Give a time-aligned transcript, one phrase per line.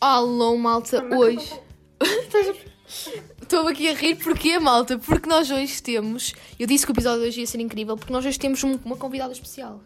[0.00, 1.52] Alô, malta, hoje.
[3.42, 4.98] Estou aqui a rir porque, malta?
[4.98, 6.34] Porque nós hoje temos.
[6.58, 8.78] Eu disse que o episódio de hoje ia ser incrível porque nós hoje temos um-
[8.84, 9.80] uma convidada especial.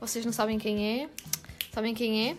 [0.00, 1.08] Vocês não sabem quem é?
[1.72, 2.36] Sabem quem é?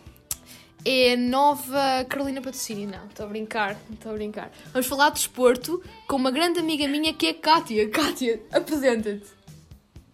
[0.85, 2.90] É a nova Carolina Patrocínio.
[2.90, 4.52] Não, estou a brincar, estou a brincar.
[4.74, 7.90] Vamos falar de desporto com uma grande amiga minha que é a Kátia.
[7.90, 9.26] Kátia, apresenta-te.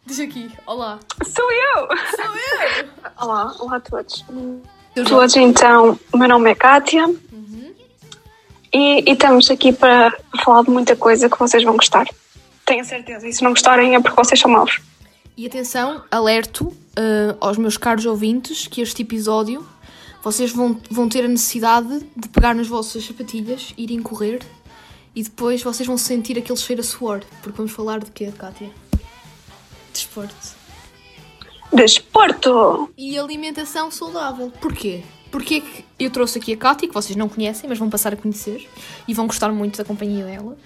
[0.05, 0.99] Diz aqui, olá.
[1.25, 1.87] Sou eu!
[2.15, 2.89] Sou eu!
[3.21, 4.23] Olá, olá a todos.
[4.95, 7.13] Todos, então, o meu nome é Kátia
[8.73, 12.07] e, e estamos aqui para falar de muita coisa que vocês vão gostar.
[12.65, 14.79] Tenho certeza, e se não gostarem é porque vocês são maus.
[15.35, 19.67] E atenção, alerto uh, aos meus caros ouvintes que este episódio
[20.23, 24.39] vocês vão, vão ter a necessidade de pegar nas vossas sapatilhas, irem correr
[25.13, 27.21] e depois vocês vão sentir aquele cheiro a suor.
[27.43, 28.71] Porque vamos falar de quê, Kátia?
[29.91, 30.64] Desporto.
[31.75, 32.89] Desporto!
[32.97, 34.51] E alimentação saudável.
[34.61, 35.01] Porquê?
[35.29, 38.13] Porque é que eu trouxe aqui a Kátia, que vocês não conhecem, mas vão passar
[38.13, 38.65] a conhecer
[39.07, 40.57] e vão gostar muito da companhia dela.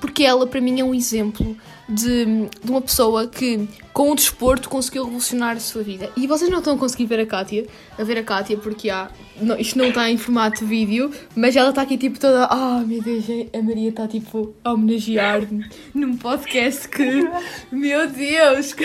[0.00, 1.56] Porque ela, para mim, é um exemplo
[1.88, 2.24] de,
[2.62, 6.10] de uma pessoa que, com o desporto, conseguiu revolucionar a sua vida.
[6.16, 9.08] E vocês não estão a conseguir ver a Kátia, a ver a Kátia, porque há,
[9.40, 12.44] não, isto não está em formato de vídeo, mas ela está aqui tipo toda.
[12.50, 13.24] Ah, meu Deus,
[13.56, 17.26] a Maria está tipo a homenagear-me num podcast que.
[17.72, 18.74] Meu Deus!
[18.74, 18.84] que-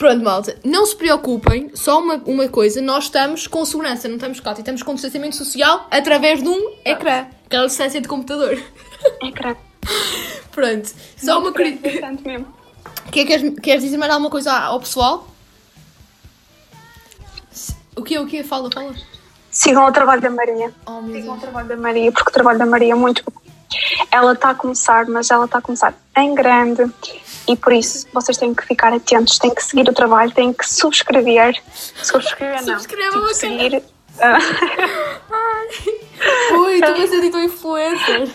[0.00, 4.40] Pronto, malta, não se preocupem, só uma, uma coisa, nós estamos com segurança, não estamos
[4.40, 8.58] Kátia, estamos com distanciamento social através de um ecrã, aquela distância de computador.
[9.22, 9.58] É grande.
[10.52, 12.46] Pronto, só uma grande, curiosidade.
[13.10, 15.28] Quer, queres, queres dizer mais alguma coisa ao pessoal?
[17.94, 18.94] O que O que Fala, fala.
[19.50, 20.72] Sigam o trabalho da Maria.
[20.86, 23.38] Oh, Sigam o trabalho da Maria, porque o trabalho da Maria é muito bom.
[24.10, 26.90] Ela está a começar, mas ela está a começar em grande
[27.50, 30.64] e por isso vocês têm que ficar atentos, têm que seguir o trabalho, têm que
[30.64, 31.60] subscrever.
[31.96, 32.74] Subscrever não.
[32.78, 33.82] Subscrevam tipo, seguir.
[34.20, 34.38] ah,
[36.52, 38.28] Ui, tu vais ser dito influencer.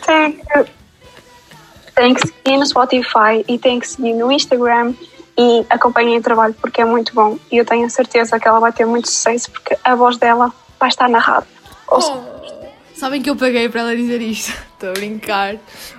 [1.95, 4.93] têm, que, seguir no Spotify e têm que seguir no Instagram
[5.37, 8.59] e acompanhem o trabalho porque é muito bom e eu tenho a certeza que ela
[8.59, 11.47] vai ter muito sucesso porque a voz dela vai estar na rádio.
[11.87, 12.34] Ou Oh.
[12.95, 14.51] Sabem que eu paguei para ela dizer isto?
[14.73, 15.55] Estou a brincar.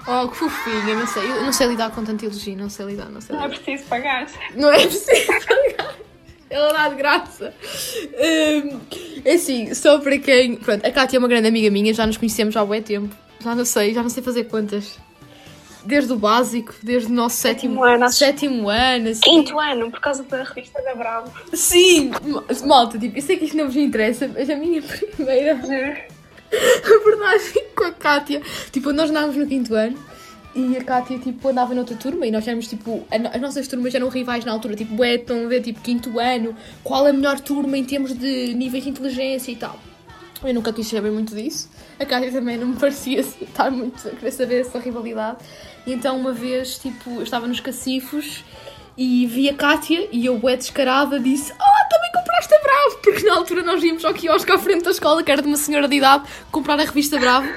[0.07, 1.25] Oh, que fofinha, não sei.
[1.25, 3.49] Eu não sei lidar com tanta elogio, não sei lidar, não sei lidar.
[3.51, 4.27] preciso pagar.
[4.55, 5.95] Não é preciso pagar.
[6.49, 7.55] Ela dá de graça.
[8.19, 8.81] Hum,
[9.25, 10.57] é assim, só para quem.
[10.57, 13.15] Pronto, a Cátia é uma grande amiga minha, já nos conhecemos há bué tempo.
[13.41, 14.99] Já não sei, já não sei fazer contas.
[15.84, 19.09] Desde o básico, desde o nosso sétimo, Sétimo ano, sétimo ano.
[19.11, 19.21] Assim.
[19.21, 21.31] Quinto ano, por causa da revista da Bravo.
[21.53, 22.11] Sim,
[22.65, 24.83] malta, tipo, eu sei que isto não vos interessa, mas a minha
[25.15, 25.55] primeira
[27.01, 28.43] abordagem com a Cátia.
[28.73, 29.99] Tipo, nós andávamos no quinto ano
[30.55, 33.95] e a Cátia, tipo, andava noutra turma e nós éramos, tipo, a as nossas turmas
[33.95, 34.75] eram rivais na altura.
[34.75, 38.55] Tipo, ué, estão a ver, tipo, quinto ano, qual a melhor turma em termos de
[38.55, 39.79] níveis de inteligência e tal.
[40.43, 41.69] Eu nunca quis saber muito disso.
[41.99, 45.39] A Cátia também não me parecia estar muito a querer saber essa rivalidade.
[45.87, 48.43] E então, uma vez, tipo, eu estava nos cacifos
[48.97, 52.99] e vi a Cátia e eu, bué descarada, disse: Ah, também compraste a Bravo!
[53.03, 55.57] Porque na altura nós íamos ao quiosque à frente da escola, que era de uma
[55.57, 57.49] senhora de idade, comprar a revista Bravo.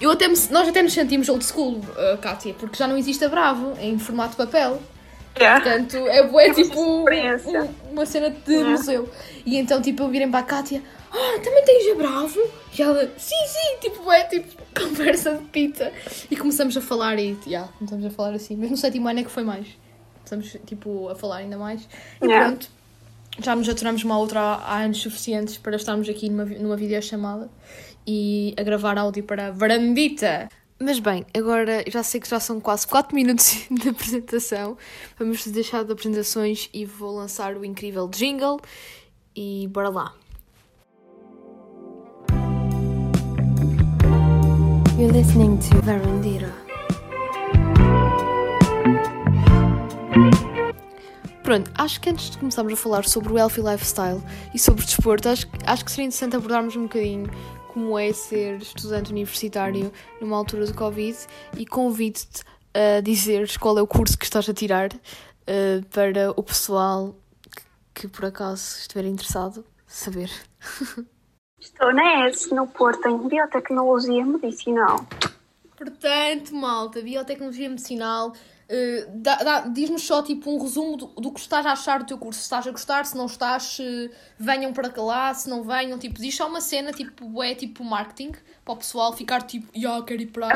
[0.00, 3.24] Eu até me- nós até nos sentimos old school, uh, Cátia, porque já não existe
[3.24, 4.82] a Bravo em formato papel.
[5.34, 7.62] Portanto, é bué tipo experiência.
[7.62, 8.64] um- uma cena de É.
[8.64, 9.08] museu.
[9.46, 12.38] E então, tipo, eu virem para a Kátia, ah, também tens a Bravo?
[12.78, 14.46] E ela, sim, sim, tipo, é tipo
[14.78, 15.90] conversa de pita.
[16.30, 18.56] E começamos a falar e, já, começamos a falar assim.
[18.56, 19.66] Mas no sétimo ano é que foi mais.
[20.28, 21.88] Começamos, tipo, a falar ainda mais.
[22.20, 22.48] E Yeah.
[22.48, 22.70] pronto,
[23.40, 27.50] já nos aturamos uma outra há, há anos suficientes para estarmos aqui numa, numa videochamada
[28.06, 30.48] e a gravar áudio para a varandita.
[30.78, 34.76] Mas bem, agora já sei que já são quase 4 minutos de apresentação.
[35.18, 38.60] Vamos deixar de apresentações e vou lançar o incrível jingle.
[39.34, 40.14] E bora lá.
[44.98, 46.52] You're listening to Varandita.
[51.42, 54.22] Pronto, acho que antes de começarmos a falar sobre o healthy lifestyle
[54.54, 57.28] e sobre desporto, acho, acho que seria interessante abordarmos um bocadinho
[57.68, 61.16] como é ser estudante universitário numa altura do Covid
[61.56, 62.44] e convido-te
[62.74, 64.90] a dizeres qual é o curso que estás a tirar
[65.46, 67.14] eh, para o pessoal
[67.50, 70.30] que, que por acaso estiver interessado saber.
[71.58, 75.06] Estou na ES, no Porto, em Biotecnologia Medicinal.
[75.76, 78.32] Portanto, malta, biotecnologia medicinal,
[78.74, 82.06] eh, dá- dá- diz-nos só tipo um resumo do, do que estás a achar do
[82.06, 82.38] teu curso.
[82.40, 85.98] Se estás a gostar, se não estás, se venham para cá lá, se não venham,
[85.98, 88.32] tipo, diz só uma cena, tipo, é tipo marketing,
[88.64, 90.48] para o pessoal ficar tipo, já quero ir para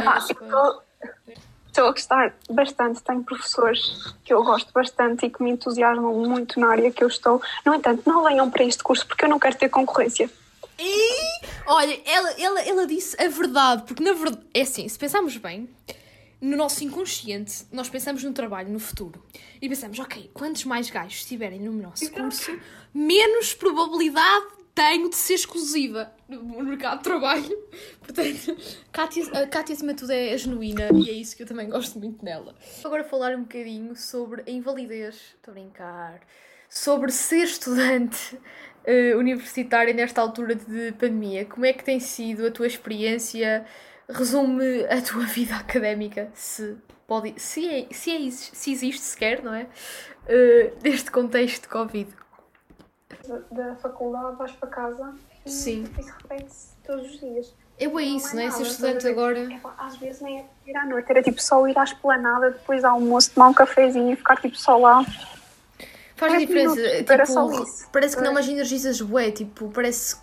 [1.66, 6.58] Estou a gostar bastante, tenho professores que eu gosto bastante e que me entusiasmam muito
[6.58, 7.42] na área que eu estou.
[7.66, 10.30] No entanto, não venham para este curso porque eu não quero ter concorrência.
[10.78, 15.36] E, olha, ela, ela, ela disse a verdade, porque na verdade, é assim, se pensarmos
[15.36, 15.68] bem,
[16.40, 19.24] no nosso inconsciente, nós pensamos no trabalho, no futuro.
[19.60, 22.58] E pensamos, ok, quantos mais gajos estiverem no nosso curso,
[22.92, 27.58] menos probabilidade tenho de ser exclusiva no mercado de trabalho.
[27.98, 28.56] Portanto,
[28.92, 31.98] Kátia, a Kátia, acima de tudo, é genuína e é isso que eu também gosto
[31.98, 32.54] muito dela.
[32.84, 35.34] Agora falar um bocadinho sobre a invalidez.
[35.34, 36.20] Estou a brincar.
[36.68, 41.46] Sobre ser estudante uh, universitária nesta altura de pandemia.
[41.46, 43.64] Como é que tem sido a tua experiência?
[44.08, 46.76] Resume a tua vida académica, se
[47.06, 49.64] pode, se, é, se, é, se existe sequer, não é?
[50.26, 52.26] Uh, neste contexto de Covid
[53.50, 55.14] da faculdade, vais para casa
[55.44, 55.84] e Sim.
[55.98, 57.54] isso repete-se todos os dias.
[57.78, 58.50] É bem isso, não é?
[58.50, 59.38] Ser estudante agora.
[59.52, 62.84] É, às vezes nem é ir à noite, era tipo só ir à esplanada depois
[62.84, 65.04] ao almoço, tomar um cafezinho e ficar tipo só lá.
[66.16, 66.74] Faz diferença.
[66.74, 70.16] Minutos, tipo, parece que não mais energizas bué, tipo, parece.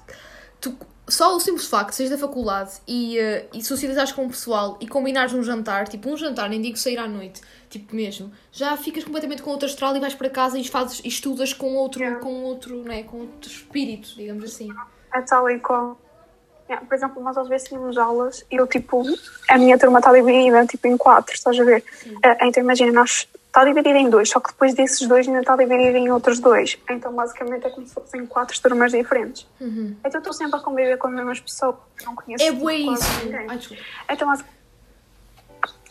[0.64, 0.74] Tu,
[1.08, 4.78] só o simples facto de seres da faculdade e, uh, e socializares com o pessoal
[4.80, 8.76] e combinares um jantar, tipo um jantar, nem digo sair à noite, tipo mesmo, já
[8.78, 12.20] ficas completamente com outro astral e vais para casa e fazes e estudas com outro,
[12.22, 14.70] com outro, né, com outro espírito, digamos assim.
[15.14, 16.00] É tal e qual.
[16.70, 19.04] Yeah, por exemplo, nós às vezes tínhamos aulas e eu, tipo,
[19.50, 21.84] a minha turma está dividida tipo, em quatro, estás a ver?
[22.06, 25.56] Uh, então imagina, nós está dividida em dois, só que depois desses dois ainda está
[25.56, 26.76] dividida em outros dois.
[26.90, 29.48] Então basicamente é como se fossem quatro turmas diferentes.
[29.62, 29.96] Uhum.
[30.04, 33.04] Então estou sempre a conviver com as mesmas pessoas, não conheço É tipo, bué isso.
[33.48, 33.60] Ai,
[34.10, 34.34] então,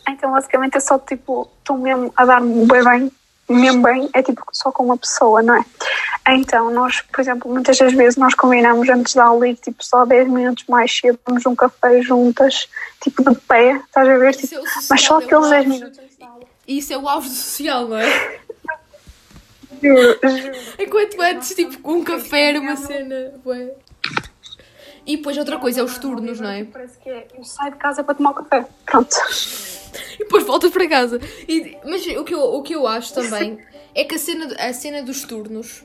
[0.09, 3.11] então basicamente é só tipo, estou mesmo a dar-me bem bem,
[3.49, 5.65] mesmo bem, é tipo só com uma pessoa, não é?
[6.27, 10.03] Então nós, por exemplo, muitas das vezes nós combinamos antes da aula ir tipo só
[10.03, 12.67] 10 minutos mais cedo, vamos um café juntas,
[13.01, 14.35] tipo de pé, estás a ver?
[14.35, 16.12] Tipo, mas só aqueles 10 minutos
[16.67, 18.39] isso é o auge social, não é?
[19.81, 20.57] Juro, juro.
[20.79, 23.33] Enquanto antes, tipo, com um café era uma cena.
[23.45, 23.73] Ué.
[25.05, 26.63] E depois outra coisa é os turnos, não é?
[26.63, 27.27] Parece que é.
[27.37, 28.65] Eu saio de casa para tomar um café.
[28.85, 29.15] Pronto.
[30.13, 31.19] E depois voltas para casa.
[31.47, 33.59] E, mas o que, eu, o que eu acho também
[33.93, 35.83] é que a cena, a cena dos turnos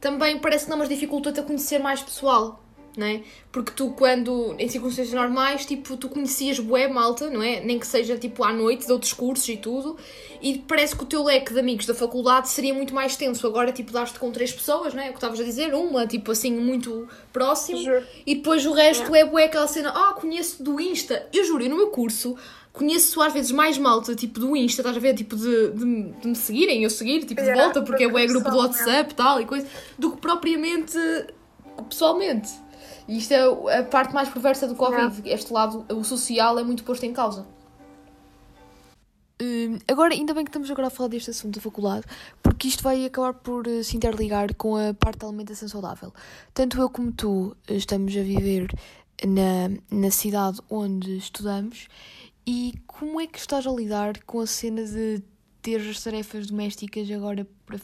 [0.00, 2.62] também parece que não, mas dificulta-te a conhecer mais pessoal
[2.98, 3.22] não é?
[3.52, 7.60] Porque tu, quando, em circunstâncias normais, tipo, tu conhecias bué malta, não é?
[7.60, 9.96] Nem que seja, tipo, à noite, de outros cursos e tudo,
[10.42, 13.46] e parece que o teu leque de amigos da faculdade seria muito mais tenso.
[13.46, 15.06] Agora, tipo, daste com três pessoas, não é?
[15.06, 18.04] O que estavas a dizer, uma, tipo, assim, muito próximo, juro.
[18.26, 21.28] e depois o resto é, é bué aquela cena, ah, conheço do Insta.
[21.32, 22.36] Eu juro, eu no meu curso
[22.72, 26.28] conheço às vezes mais malta, tipo, do Insta, estás a ver, tipo, de, de, de
[26.28, 29.40] me seguirem, eu seguir, tipo, de volta, porque é o grupo do WhatsApp e tal,
[29.40, 29.66] e coisa,
[29.98, 30.96] do que propriamente
[31.88, 32.48] pessoalmente.
[33.08, 35.22] E isto é a parte mais perversa do Covid.
[35.22, 35.32] Não.
[35.32, 37.46] Este lado, o social, é muito posto em causa.
[39.40, 42.04] Hum, agora, ainda bem que estamos agora a falar deste assunto da faculdade,
[42.42, 46.12] porque isto vai acabar por uh, se interligar com a parte da alimentação saudável.
[46.52, 48.68] Tanto eu como tu uh, estamos a viver
[49.24, 51.88] na, na cidade onde estudamos
[52.44, 55.22] e como é que estás a lidar com a cena de
[55.62, 57.78] ter as tarefas domésticas agora para.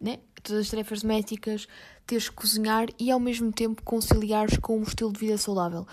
[0.00, 0.18] Né?
[0.42, 1.66] Todas as tarefas domésticas,
[2.08, 5.86] teres que cozinhar e ao mesmo tempo conciliares com um estilo de vida saudável,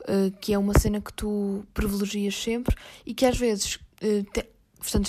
[0.00, 2.74] uh, que é uma cena que tu privilegias sempre
[3.04, 4.48] e que às vezes uh, te,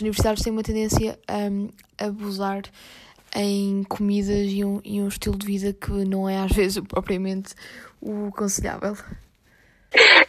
[0.02, 2.64] universitários têm uma tendência a, a abusar
[3.34, 7.56] em comidas e um, e um estilo de vida que não é às vezes propriamente
[8.02, 8.98] o aconselhável.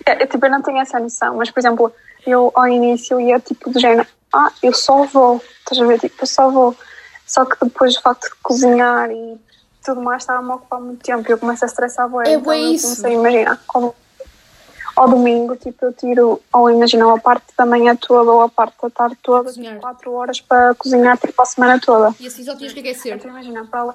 [0.06, 1.92] É, tipo, eu não tenho essa noção, mas por exemplo,
[2.24, 5.98] eu ao início ia tipo do género, ah, eu só vou, estás a ver?
[5.98, 6.76] Tipo, eu só vou.
[7.26, 9.38] Só que depois o facto de cozinhar e
[9.84, 12.28] tudo mais estava-me a ocupar muito tempo e eu começo a estressar bué.
[12.28, 12.86] É então isso.
[12.86, 13.94] Comecei a imaginar como
[14.96, 18.76] ao domingo, tipo, eu tiro, ou imagina, a parte da manhã toda ou a parte
[18.82, 22.14] da tarde toda, tipo, 4 horas para cozinhar tipo, a semana toda.
[22.20, 23.16] E assim só tinhas que aquecer.
[23.16, 23.94] Então imagina, para, além,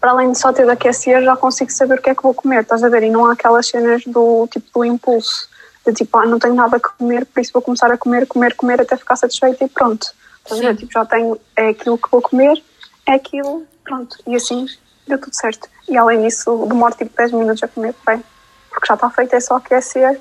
[0.00, 2.32] para além de só ter de aquecer, já consigo saber o que é que vou
[2.32, 3.02] comer, estás a ver?
[3.02, 5.48] E não há aquelas cenas do tipo do impulso,
[5.86, 8.54] de tipo, ah, não tenho nada a comer, por isso vou começar a comer, comer,
[8.54, 10.14] comer até ficar satisfeita e pronto.
[10.42, 10.76] Estás a ver?
[10.76, 12.62] Tipo, já tenho, é aquilo que vou comer,
[13.06, 14.66] é aquilo Pronto, e assim
[15.06, 15.68] deu tudo certo.
[15.88, 18.22] E além disso, demora tipo 10 minutos a comer bem,
[18.70, 20.20] porque já está feito, é só aquecer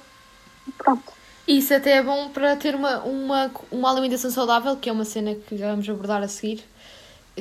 [0.67, 1.13] e pronto.
[1.47, 5.33] Isso até é bom para ter uma, uma, uma alimentação saudável, que é uma cena
[5.33, 6.63] que já vamos abordar a seguir,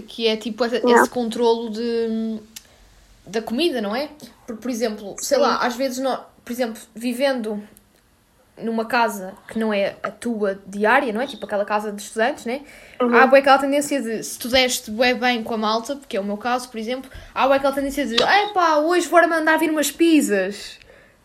[0.07, 1.07] que é tipo esse yeah.
[1.09, 2.41] controlo de,
[3.27, 4.09] da comida, não é?
[4.47, 5.43] Por, por exemplo, sei Sim.
[5.43, 7.63] lá, às vezes, nós, por exemplo, vivendo
[8.63, 11.27] numa casa que não é a tua diária, não é?
[11.27, 12.63] Tipo aquela casa de estudantes, né?
[13.01, 13.15] Uhum.
[13.15, 16.21] Há bué aquela tendência de, se tu deste bué bem com a malta, porque é
[16.21, 19.71] o meu caso, por exemplo, há bué aquela tendência de, epá, hoje bora mandar vir
[19.71, 20.79] umas pizzas.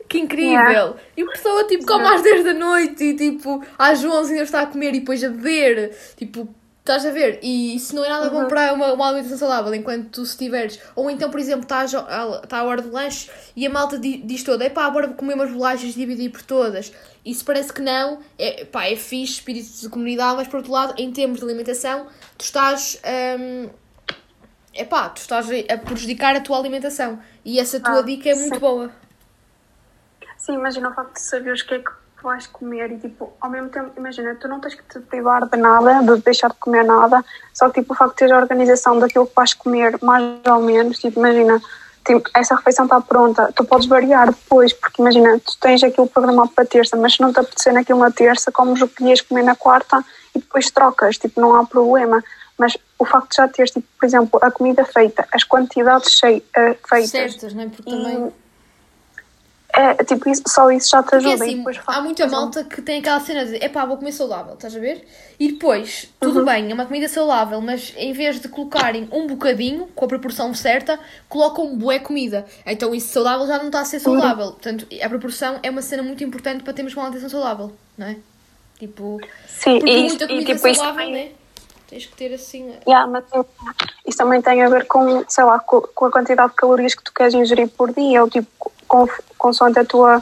[0.08, 0.58] Que incrível!
[0.58, 0.96] Yeah.
[1.18, 4.62] E a pessoa, tipo, come às 10 da noite e, tipo, às 11 ainda está
[4.62, 5.98] a comer e depois a beber.
[6.16, 7.40] Tipo, Estás a ver?
[7.42, 10.78] E isso não é nada bom para uma, uma alimentação saudável enquanto tu se tiveres.
[10.98, 14.18] Ou então, por exemplo, estás a- está a hora de lanche e a malta di-
[14.18, 16.92] diz toda: epá, bora comer umas bolachas e dividir por todas.
[17.26, 18.20] Isso parece que não.
[18.38, 22.08] É, pá, é fixe, espírito de comunidade, mas por outro lado, em termos de alimentação,
[22.38, 23.00] tu estás.
[23.40, 23.70] hum,
[24.74, 27.18] epá, tu estás a prejudicar a tua alimentação.
[27.46, 28.60] E essa tua Ah, dica é muito sim.
[28.60, 28.92] boa.
[30.38, 31.92] Sim, imagina o facto de saberes o que é que
[32.24, 35.58] vais comer e, tipo, ao mesmo tempo, imagina, tu não tens que te privar de
[35.58, 38.98] nada, de deixar de comer nada, só que, tipo, o facto de teres a organização
[38.98, 41.62] daquilo que vais comer, mais ou menos, tipo, imagina,
[42.06, 46.50] tipo, essa refeição está pronta, tu podes variar depois, porque imagina, tu tens aquilo programado
[46.50, 49.44] para terça, mas se não te apetecer naquilo na terça, comes o que ias comer
[49.44, 50.04] na quarta
[50.34, 52.24] e depois trocas, tipo, não há problema.
[52.58, 56.46] Mas o facto de já teres, tipo, por exemplo, a comida feita, as quantidades chei-
[56.56, 57.68] eh, feitas, Certas, não é?
[57.68, 58.34] Porque e também.
[59.76, 61.46] É, tipo, isso, só isso já te ajuda.
[61.46, 64.76] e assim, há muita malta que tem aquela cena de epá, vou comer saudável, estás
[64.76, 65.04] a ver?
[65.40, 66.46] E depois, tudo Uhum.
[66.46, 70.54] bem, é uma comida saudável, mas em vez de colocarem um bocadinho, com a proporção
[70.54, 72.46] certa, colocam bué comida.
[72.66, 74.04] Então isso saudável já não está a ser Uhum.
[74.04, 74.52] saudável.
[74.52, 78.18] Portanto, a proporção é uma cena muito importante para termos uma alimentação saudável, não é?
[78.78, 81.32] Tipo, Sim, porque e, muita e comida tipo, isso saudável, também, né?
[81.90, 82.74] Tens que ter assim.
[82.88, 83.46] yeah, mas, tipo,
[84.06, 87.04] isso também tem a ver com, sei lá, com, com a quantidade de calorias que
[87.04, 88.72] tu queres ingerir por dia, ou tipo,
[89.38, 90.22] consoante a tua,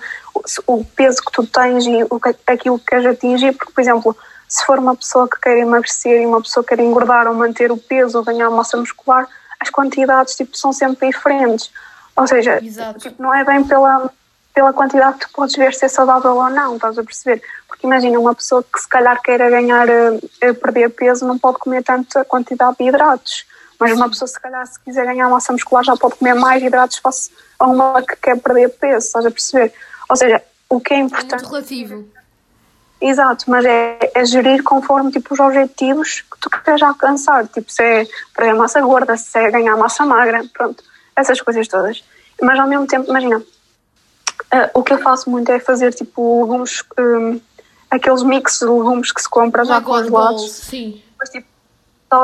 [0.67, 4.65] o, peso que tu tens e o, aquilo que queres atingir, porque, por exemplo, se
[4.65, 7.77] for uma pessoa que quer emagrecer e uma pessoa que quer engordar ou manter o
[7.77, 9.27] peso ou ganhar massa muscular,
[9.59, 11.71] as quantidades tipo, são sempre diferentes.
[12.15, 12.59] Ou seja,
[12.99, 14.11] tipo, não é bem pela,
[14.53, 17.41] pela quantidade que tu podes ver se é saudável ou não, estás a perceber?
[17.67, 21.57] Porque imagina, uma pessoa que se calhar queira ganhar, eh, eh, perder peso, não pode
[21.59, 23.45] comer tanta quantidade de hidratos.
[23.81, 26.97] Mas uma pessoa, se calhar, se quiser ganhar massa muscular, já pode comer mais hidratos
[26.97, 29.73] face a uma que quer perder peso, estás a perceber?
[30.07, 31.45] Ou seja, o que é É muito importante.
[31.45, 32.05] relativo.
[33.01, 37.47] Exato, mas é, é gerir conforme tipo, os objetivos que tu queres alcançar.
[37.47, 40.83] Tipo, se é perder massa gorda, se é ganhar massa magra, pronto,
[41.15, 42.03] essas coisas todas.
[42.39, 43.41] Mas ao mesmo tempo, imagina,
[44.51, 47.41] eh, o que eu faço muito é fazer tipo legumes, hum,
[47.89, 50.51] aqueles mix de legumes que se compra já congelados.
[50.51, 51.01] sim.
[51.11, 51.47] Depois, tipo,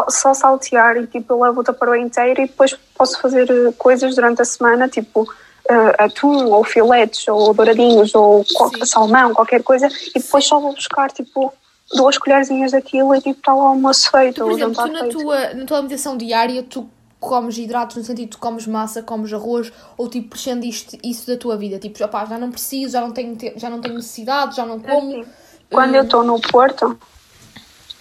[0.10, 4.16] só, saltear e tipo, eu levo o taparoa inteiro e depois posso fazer eh, coisas
[4.16, 5.28] durante a semana, tipo
[5.70, 10.74] eh, atum ou filetes ou douradinhos ou qualquer, salmão, qualquer coisa e depois só vou
[10.74, 11.54] buscar tipo
[11.94, 15.00] duas colherzinhas daquilo e tipo está o almoço feito por o exemplo, jantar tu na
[15.00, 15.18] feito.
[15.20, 16.90] tua, na tua alimentação diária, tu
[17.20, 21.36] comes hidratos no sentido de tu comes massa, comes arroz, ou tipo prescindiste isso da
[21.38, 21.80] tua vida?
[21.80, 24.80] Tipo, opá, já não preciso, já não tenho, te- já não tenho necessidade, já não
[24.80, 25.12] como.
[25.12, 25.26] Assim,
[25.72, 26.98] Quando eu estou no Porto,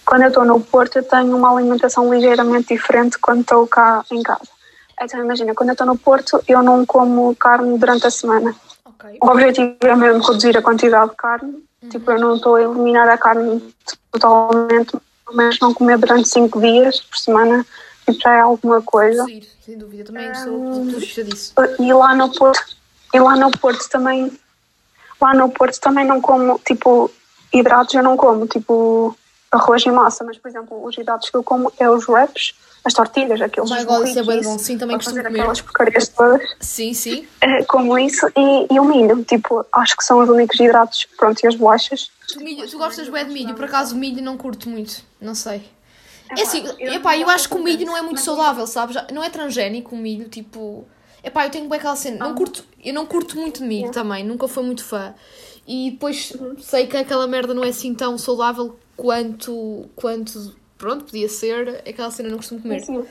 [0.07, 4.23] quando eu estou no Porto, eu tenho uma alimentação ligeiramente diferente quando estou cá em
[4.23, 4.47] casa.
[4.99, 8.55] Então, imagina, quando eu estou no Porto, eu não como carne durante a semana.
[8.85, 9.17] Ok.
[9.21, 11.63] O objetivo é mesmo reduzir a quantidade de carne.
[11.89, 13.61] Tipo, eu não estou a eliminar a carne
[14.11, 14.97] totalmente,
[15.33, 17.65] mas não comer durante 5 dias por semana
[18.07, 19.25] tipo, já é alguma coisa.
[19.25, 21.53] Sim, sem dúvida, também sou apologista disso.
[21.79, 22.77] E lá no Porto,
[23.13, 24.31] e lá no Porto também,
[25.19, 27.11] lá no Porto também não como, tipo,
[27.53, 29.15] hidratos eu não como, tipo,
[29.57, 32.93] arroz e massa, mas, por exemplo, os hidratos que eu como é os wraps, as
[32.93, 34.57] tortilhas, aqueles Oh my God, isso é bom.
[34.59, 35.39] Sim, também costumo comer.
[35.39, 36.41] aquelas porcarias todas.
[36.59, 37.27] Sim, sim.
[37.41, 41.39] Eh, como isso e, e o milho, tipo, acho que são os únicos hidratos, pronto,
[41.43, 42.09] e as bolachas.
[42.31, 45.35] Tu, milho, tu gostas bem de milho, por acaso o milho não curto muito, não
[45.35, 45.63] sei.
[46.29, 48.97] É Epá, assim, eu epá, eu acho que o milho não é muito saudável, sabes?
[49.13, 50.85] Não é transgénico o milho, tipo...
[51.23, 52.27] Epá, eu tenho bem aquela cena, Ah.
[52.27, 55.13] não curto, eu não curto muito milho também, nunca fui muito fã.
[55.65, 56.55] E depois Uhum.
[56.59, 62.11] sei que aquela merda não é assim tão saudável quanto, quanto pronto, podia ser, aquela
[62.11, 62.81] cena não costumo comer.
[62.81, 63.05] Sim.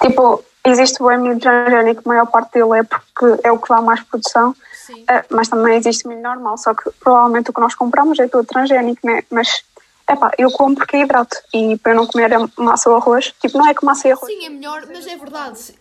[0.00, 3.80] Tipo, existe o milho transgénico, a maior parte dele é porque é o que dá
[3.80, 4.54] mais produção,
[4.86, 5.04] Sim.
[5.08, 8.46] eh, mas também existe milho normal, só que provavelmente o que nós compramos é todo
[8.46, 9.22] transgénico, né?
[9.30, 9.62] Mas,
[10.08, 13.58] epá, eu como porque é hidrato e para eu não comer massa ou arroz, tipo,
[13.58, 14.32] não é que massa e arroz.
[14.32, 15.74] Sim, é melhor, mas é verdade.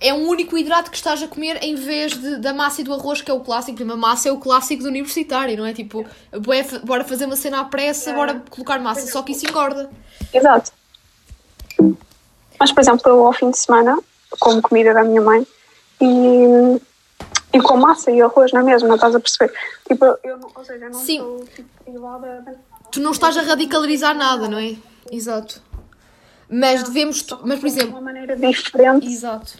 [0.00, 2.92] É um único hidrato que estás a comer em vez de, da massa e do
[2.92, 3.82] arroz, que é o clássico.
[3.82, 5.72] A massa é o clássico do universitário, não é?
[5.72, 6.04] Tipo,
[6.84, 9.90] bora fazer uma cena à pressa, bora colocar massa, só que isso engorda.
[10.32, 10.72] Exato.
[12.58, 13.98] Mas, por exemplo, eu ao fim de semana
[14.38, 15.46] como comida da minha mãe
[16.00, 16.80] e,
[17.52, 19.52] e com massa e arroz na mesma, estás a perceber?
[19.86, 21.16] Tipo, eu não, ou seja, eu não Sim.
[21.18, 21.68] estou tipo,
[22.44, 22.56] de-
[22.90, 24.76] Tu não estás a radicalizar nada, não é?
[25.10, 25.60] Exato.
[26.48, 27.24] Mas devemos.
[27.44, 29.06] Mas, por de exemplo, uma maneira diferente.
[29.06, 29.58] Exato.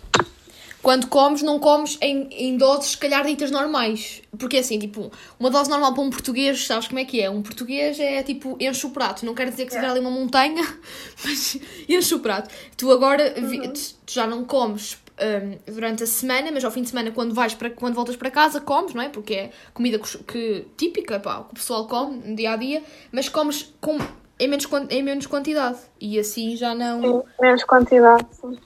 [0.83, 4.23] Quando comes, não comes em, em doses, se calhar, ditas normais.
[4.39, 7.29] Porque assim, tipo, uma dose normal para um português, sabes como é que é?
[7.29, 9.27] Um português é tipo, enche o prato.
[9.27, 10.63] Não quer dizer que seja ali uma montanha,
[11.25, 12.55] mas enche o prato.
[12.77, 16.89] Tu agora vi- tu, já não comes hum, durante a semana, mas ao fim de
[16.91, 19.09] semana, quando, vais para, quando voltas para casa, comes, não é?
[19.09, 22.81] Porque é comida que, que- típica, pá, que o pessoal come no dia a dia,
[23.11, 23.99] mas comes com
[24.39, 25.79] em menos, em menos quantidade.
[26.01, 27.01] E assim já não.
[27.01, 28.27] Sim, menos quantidade.
[28.41, 28.59] sim.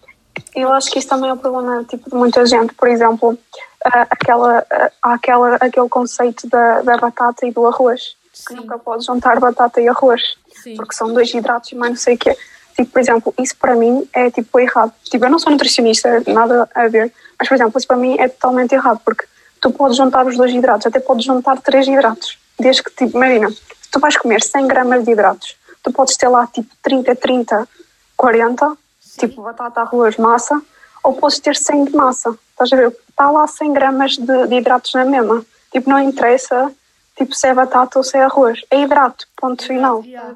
[0.54, 2.74] Eu acho que isso também é o problema tipo, de muita gente.
[2.74, 3.38] Por exemplo,
[3.84, 4.66] aquela,
[5.02, 8.16] aquela, aquele conceito da, da batata e do arroz.
[8.32, 8.56] Que Sim.
[8.56, 10.36] nunca podes juntar batata e arroz.
[10.62, 10.76] Sim.
[10.76, 12.36] Porque são dois hidratos e mais não sei o quê.
[12.76, 14.92] Tipo, por exemplo, isso para mim é tipo errado.
[15.04, 17.12] Tipo, eu não sou nutricionista, nada a ver.
[17.38, 19.00] Mas, por exemplo, isso para mim é totalmente errado.
[19.04, 19.26] Porque
[19.60, 22.38] tu podes juntar os dois hidratos, até podes juntar três hidratos.
[22.58, 26.28] Desde que, tipo, imagina, se tu vais comer 100 gramas de hidratos, tu podes ter
[26.28, 27.68] lá tipo 30, 30,
[28.16, 28.76] 40,
[29.18, 30.60] tipo batata, arroz, massa,
[31.02, 32.36] ou podes ter 100 de massa.
[32.50, 32.96] Estás a ver?
[33.08, 35.44] Está lá 100 gramas de, de hidratos na mesma.
[35.72, 36.72] Tipo, não interessa
[37.16, 38.60] tipo, se é batata ou se é arroz.
[38.70, 40.02] É hidrato, ponto final.
[40.04, 40.34] yeah.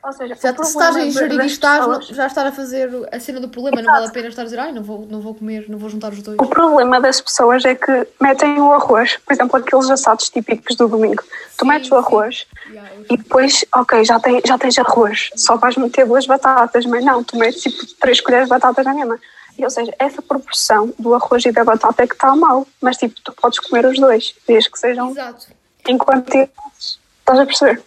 [0.00, 0.04] Estás?
[0.04, 3.20] Ou seja, Já, se estás a ingerir isto, estás, pessoas- já estar a fazer a
[3.20, 3.82] cena do problema.
[3.82, 5.90] Não vale a pena estar a dizer, ai, não vou, não vou comer, não vou
[5.90, 6.38] juntar os dois.
[6.40, 10.88] O problema das pessoas é que metem o arroz, por exemplo, aqueles assados típicos do
[10.88, 11.22] domingo.
[11.56, 15.56] Tu Sim, metes o arroz Yeah, e depois, ok, já, tem, já tens arroz, só
[15.56, 19.18] vais meter duas batatas, mas não, tu metes tipo três colheres de batatas na mesma.
[19.58, 22.96] E, ou seja, essa proporção do arroz e da batata é que está mal, mas
[22.96, 25.48] tipo, tu podes comer os dois, desde que sejam Exato.
[25.86, 26.98] em quantidades.
[27.20, 27.82] Estás a perceber?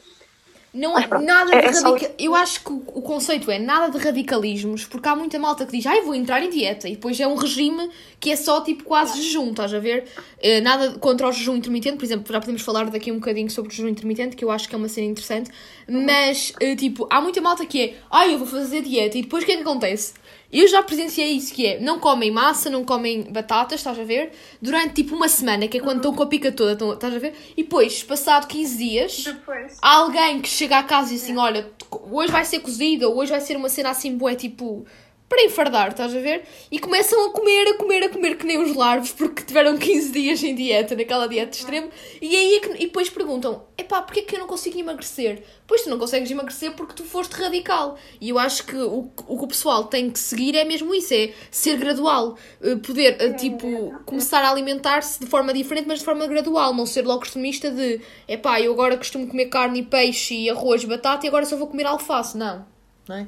[0.73, 2.15] Não é nada é- de é só radica...
[2.17, 5.85] Eu acho que o, conceito é nada de radicalismos, porque há muita malta que diz,
[5.85, 9.21] ai, vou entrar em dieta, e depois é um regime que é só tipo quase
[9.21, 10.05] jejum, estás a ver?
[10.41, 13.71] Eh, nada contra o jejum intermitente, por exemplo, já podemos falar daqui um bocadinho sobre
[13.71, 15.51] o jejum intermitente, que eu acho que é uma cena interessante,
[15.87, 19.43] mas eh, tipo, há muita malta que é, ai, eu vou fazer dieta, e depois
[19.43, 20.13] o que é que acontece?
[20.53, 24.31] Eu já presenciei isso, que é, não comem massa, não comem batatas, estás a ver?
[24.61, 27.17] Durante tipo uma semana, que é quando estão com a pica toda, estão- estás a
[27.19, 27.33] ver?
[27.57, 29.77] E depois, passado 15 dias, Depois.
[29.81, 31.67] há alguém que chega à casa e assim, olha,
[32.11, 34.85] hoje vai ser cozida, ou hoje vai ser uma cena assim boa, tipo,
[35.27, 36.43] para enfardar, estás a ver?
[36.71, 40.11] E começam a comer, a comer, a comer que nem os larvos, porque tiveram 15
[40.11, 41.87] dias em dieta, naquela dieta extrema,
[42.21, 45.43] e aí é que, e depois perguntam, epá, porquê que eu não consigo emagrecer?
[45.65, 47.97] Pois tu não consegues emagrecer porque tu foste radical.
[48.21, 51.13] E eu acho que o, o que o pessoal tem que seguir é mesmo isso,
[51.13, 56.05] é ser gradual, eh, poder, eh, tipo, começar a alimentar-se de forma diferente, mas de
[56.05, 60.35] forma gradual, não ser logo extremista de, epá, eu agora costumo comer carne e peixe
[60.35, 62.37] e arroz e batata e agora só vou comer alface.
[62.37, 62.65] Não,
[63.07, 63.27] não é?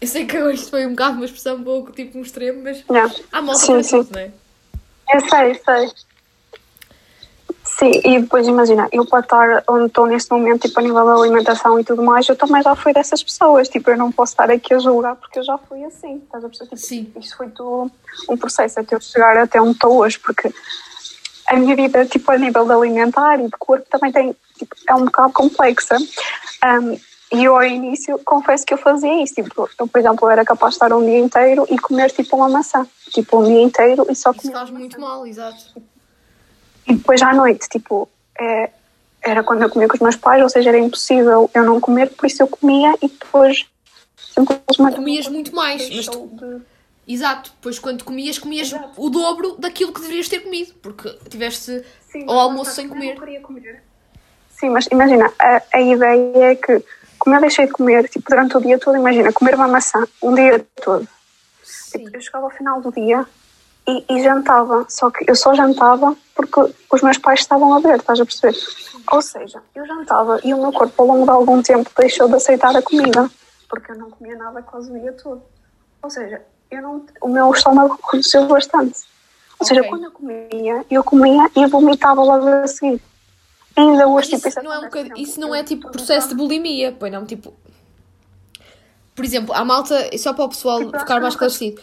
[0.00, 2.84] Eu sei que isto foi um bocado uma expressão um pouco tipo um extremo, mas
[2.88, 3.10] Não.
[3.32, 3.98] há malta Sim, para sim.
[3.98, 4.30] tudo, não é?
[5.14, 5.90] Eu sei, sei.
[7.78, 11.12] Sim, e depois imagina, eu para estar onde estou neste momento, tipo a nível da
[11.14, 13.68] alimentação e tudo mais, eu também já fui dessas pessoas.
[13.68, 16.16] Tipo, eu não posso estar aqui a julgar porque eu já fui assim.
[16.24, 16.70] Estás a perceber?
[16.70, 17.12] Tipo, Sim.
[17.20, 17.90] Isto foi tudo
[18.30, 20.50] um processo até eu chegar até onde estou hoje, porque
[21.48, 24.94] a minha vida, tipo, a nível de alimentar e de corpo, também tem, tipo, é
[24.94, 25.96] um bocado complexa.
[26.64, 26.98] Um,
[27.32, 29.34] e eu, ao início, confesso que eu fazia isso.
[29.34, 32.48] Tipo, eu, por exemplo, era capaz de estar um dia inteiro e comer, tipo, uma
[32.48, 32.86] maçã.
[33.10, 35.82] Tipo, um dia inteiro e só Isso comer faz muito mal, exato.
[36.86, 38.08] e depois à noite, tipo,
[38.38, 38.70] é,
[39.22, 42.10] era quando eu comia com os meus pais, ou seja, era impossível eu não comer,
[42.10, 43.66] por isso eu comia e depois
[44.16, 44.96] simplesmente.
[44.96, 46.62] Comias muito mais, mas tu, de-
[47.12, 48.90] exato, depois quando comias, comias Exato.
[48.96, 53.16] o dobro daquilo que deverias ter comido, porque tiveste Sim, ao mas almoço sem comer.
[53.42, 53.82] comer.
[54.50, 56.82] Sim, mas imagina, a, a ideia é que,
[57.26, 60.32] como eu deixei de comer, tipo, durante o dia todo, imagina, comer uma maçã um
[60.32, 61.08] dia todo.
[61.60, 62.08] Sim.
[62.12, 63.26] Eu chegava ao final do dia
[63.84, 67.96] e, e jantava, só que eu só jantava porque os meus pais estavam a ver,
[67.96, 68.56] estás a perceber?
[69.10, 72.36] Ou seja, eu jantava e o meu corpo ao longo de algum tempo deixou de
[72.36, 73.28] aceitar a comida,
[73.68, 75.42] porque eu não comia nada quase o dia todo.
[76.02, 79.00] Ou seja, eu não, o meu estômago reduziu bastante.
[79.58, 79.90] Ou seja, Ok.
[79.90, 83.02] quando eu comia, eu comia e vomitava logo a seguir.
[83.76, 87.12] Ainda hoje, tipo, isso não é, um isso não é tipo processo de bulimia, pois
[87.12, 87.54] não, tipo...
[89.14, 91.80] Por exemplo, há malta, só para o pessoal Tipo, ficar mais esclarecido,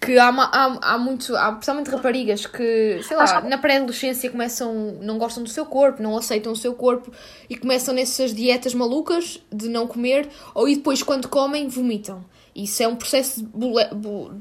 [0.00, 5.18] que há, há, há muito, há principalmente raparigas que, sei lá, na pré-adolescência começam, não
[5.18, 7.12] gostam do seu corpo, não aceitam o seu corpo
[7.48, 12.24] e começam nessas dietas malucas de não comer, ou e depois quando comem vomitam.
[12.54, 13.50] Isso é um processo de,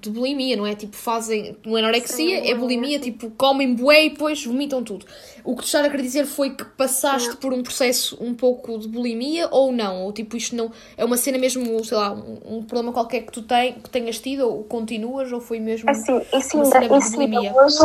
[0.02, 0.76] de bulimia, não é?
[0.76, 5.06] Tipo, fazem, não é anorexia, Sim, é bulimia, tipo, comem bué e depois vomitam tudo.
[5.46, 8.78] O que tu estás a querer dizer foi que passaste por um processo um pouco
[8.78, 10.04] de bulimia ou não?
[10.04, 13.32] Ou tipo, isto não é uma cena mesmo, sei lá, um, um problema qualquer que
[13.32, 17.20] tu que tenhas tido ou continuas ou foi mesmo Assim, isso uma cena de isso
[17.20, 17.54] ainda bulimia?
[17.54, 17.78] hoje,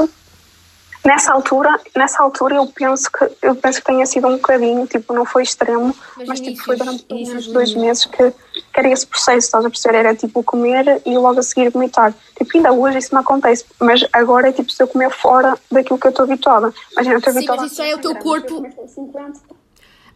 [1.05, 5.13] nessa altura, nessa altura eu penso que eu penso que tenha sido um bocadinho, tipo,
[5.13, 8.89] não foi extremo, Mas mas, tipo, foi durante pelo menos dois meses que, que era
[8.91, 9.99] esse processo, estás a perceber?
[9.99, 12.15] Era tipo comer e logo a seguir vomitar.
[12.37, 15.99] Tipo, ainda hoje isso me acontece, mas agora é tipo se eu comer fora daquilo
[15.99, 16.73] que eu estou habituada.
[16.93, 18.73] Imagina, eu estou habituada mas isso já é o teu comer 100 gramas, corpo- eu
[18.75, 19.41] começo a 50.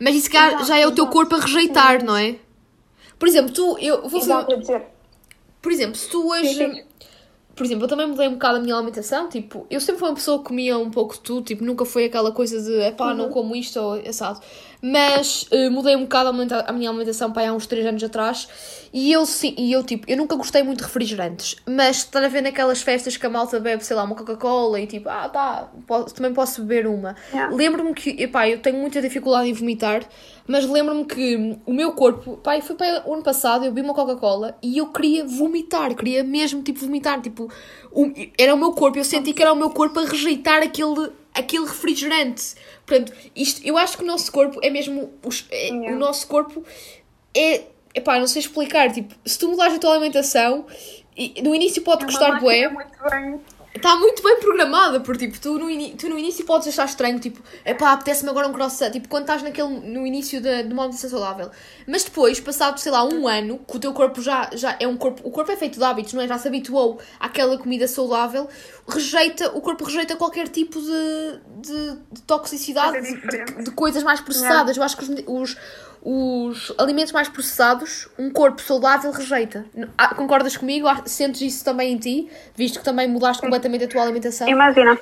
[0.01, 0.31] Mas isso
[0.67, 2.37] já é o teu corpo a rejeitar, não é?
[3.19, 4.83] Por exemplo, tu, eu vou fazer.
[5.61, 6.85] Por exemplo, se tu hoje.
[7.61, 9.29] Por exemplo, eu também mudei um bocado a minha alimentação.
[9.29, 11.45] Tipo, eu sempre fui uma pessoa que comia um pouco de tudo.
[11.45, 14.41] Tipo, nunca foi aquela coisa de, epá, não como isto ou assado.
[14.83, 18.49] Mas uh, mudei um bocado a, minha alimentação para há uns 3 anos atrás.
[18.93, 21.57] E eu, sim, e eu, tipo, eu nunca gostei muito de refrigerantes.
[21.67, 24.87] Mas estar a ver naquelas festas que a malta bebe, sei lá, uma Coca-Cola e
[24.87, 27.15] tipo, ah, tá, posso, também posso beber uma.
[27.33, 27.55] Yeah.
[27.55, 30.03] Lembro-me que, epá, eu tenho muita dificuldade em vomitar.
[30.47, 33.95] Mas lembro-me que o meu corpo, pai, foi para o ano passado, eu vi uma
[33.95, 37.21] Coca-Cola e eu queria vomitar, queria mesmo, tipo, vomitar.
[37.21, 37.49] Tipo,
[37.95, 41.13] um, era o meu corpo, eu senti que era o meu corpo a rejeitar aquele,
[41.35, 42.55] aquele refrigerante.
[42.87, 45.13] Portanto, isto, eu acho que o nosso corpo é mesmo.
[45.25, 46.65] Os, é, o nosso corpo
[47.35, 47.63] é.
[47.95, 48.93] Epá, não sei explicar.
[48.93, 50.67] Tipo, se tu mudares a tua alimentação,
[51.17, 52.69] e, no início pode é custar bué.
[52.69, 53.41] Muito bem
[53.75, 57.41] está muito bem programada, porque tipo, tu no, tu no início podes achar estranho, tipo,
[57.65, 61.11] epá, apetece-me agora um croissant, tipo, quando estás naquele, no início de, de uma alimentação
[61.11, 61.51] saudável.
[61.87, 64.97] Mas depois, passado, sei lá, um ano, que o teu corpo já, já é um
[64.97, 66.27] corpo, o corpo é feito de hábitos, não é?
[66.27, 68.49] Já se habituou àquela comida saudável,
[68.89, 74.77] rejeita, o corpo rejeita qualquer tipo de, de, de toxicidade, de, de, coisas mais processadas.
[74.77, 75.57] Eu acho que os, os
[76.03, 79.67] os alimentos mais processados, um corpo saudável rejeita.
[79.99, 80.87] Ah, concordas comigo?
[80.87, 84.49] Ah, sentes isso também em ti, visto que também mudaste completamente a tua alimentação?
[84.49, 84.99] Imagina.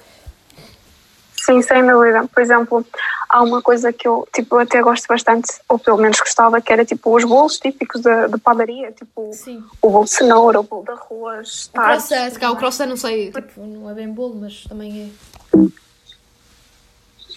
[1.49, 2.27] Sim, sem dúvida.
[2.27, 2.87] Por exemplo,
[3.29, 6.71] há uma coisa que eu, tipo, eu até gosto bastante, ou pelo menos gostava, que
[6.71, 9.65] era tipo os bolos típicos de, de padaria, tipo Sim.
[9.81, 11.71] o bolo de cenoura, o bolo de arroz.
[11.73, 15.11] O croissant, cá, o croissant não sei, tipo, não é bem bolo, mas também
[15.55, 15.59] é.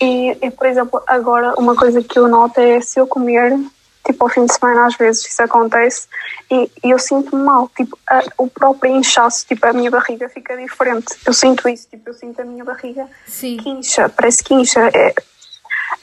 [0.02, 3.56] E, e, por exemplo, agora uma coisa que eu noto é se eu comer,
[4.04, 6.08] tipo, ao fim de semana, às vezes isso acontece,
[6.50, 10.58] e, e eu sinto-me mal, tipo, a, o próprio inchaço, tipo, a minha barriga fica
[10.58, 11.16] diferente.
[11.26, 13.58] Eu sinto isso, tipo, eu sinto a minha barriga Sim.
[13.58, 14.90] que incha, parece que incha.
[14.94, 15.14] É,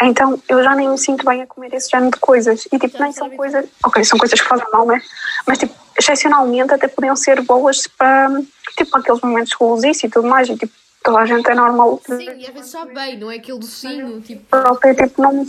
[0.03, 2.69] então eu já nem me sinto bem a comer esse género de coisas.
[2.71, 3.67] E tipo, já nem são coisas.
[3.83, 5.03] Ok, são coisas que fazem mal, né?
[5.45, 8.31] Mas tipo, excepcionalmente até podiam ser boas para
[8.77, 10.49] tipo aqueles momentos de e tudo mais.
[10.49, 10.73] E tipo,
[11.09, 12.01] toda a gente é normal.
[12.05, 14.45] Sim, e às vezes sabe bem, não é aquele docinho, tipo.
[14.51, 15.47] Própria, tipo, não.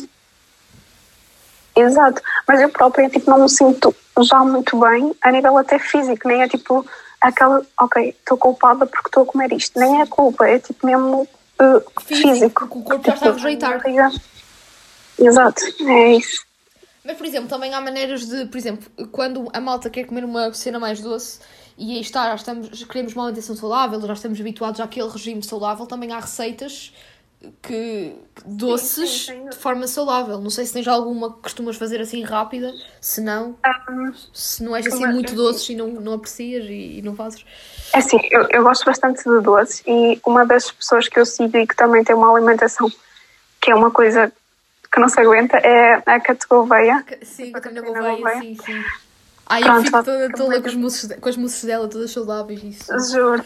[1.75, 6.27] Exato, mas eu própria, tipo, não me sinto já muito bem a nível até físico,
[6.27, 6.85] nem é tipo
[7.21, 11.21] aquela, ok, estou culpada porque estou a comer isto, nem é culpa, é tipo mesmo
[11.21, 12.29] uh, físico.
[12.29, 12.65] físico.
[12.65, 13.81] O corpo já está a rejeitar.
[15.17, 16.43] Exato, é isso.
[17.03, 20.53] Mas, por exemplo, também há maneiras de, por exemplo, quando a malta quer comer uma
[20.53, 21.39] cena mais doce,
[21.79, 25.85] e aí está, já estamos, queremos uma alimentação saudável, já estamos habituados àquele regime saudável,
[25.85, 26.93] também há receitas
[27.61, 28.13] que
[28.45, 29.49] doces sim, sim, sim.
[29.49, 30.41] de forma saudável.
[30.41, 33.55] Não sei se tens alguma que costumas fazer assim rápida, se não,
[33.89, 37.45] um, se não és assim muito doces e não, não aprecias e, e não fazes.
[37.93, 41.57] É assim, eu, eu gosto bastante de doces e uma das pessoas que eu sigo
[41.57, 42.91] e que também tem uma alimentação
[43.61, 44.31] que é uma coisa
[44.91, 47.05] que não se aguenta é a Cat Gouveia.
[47.21, 48.83] Sim, a Catarina Gouveia, sim, sim.
[49.49, 52.63] Ai, Pronto, eu fico toda, toda com, os moços, com as moças dela, todas saudáveis,
[52.63, 53.11] isso.
[53.11, 53.43] Juro.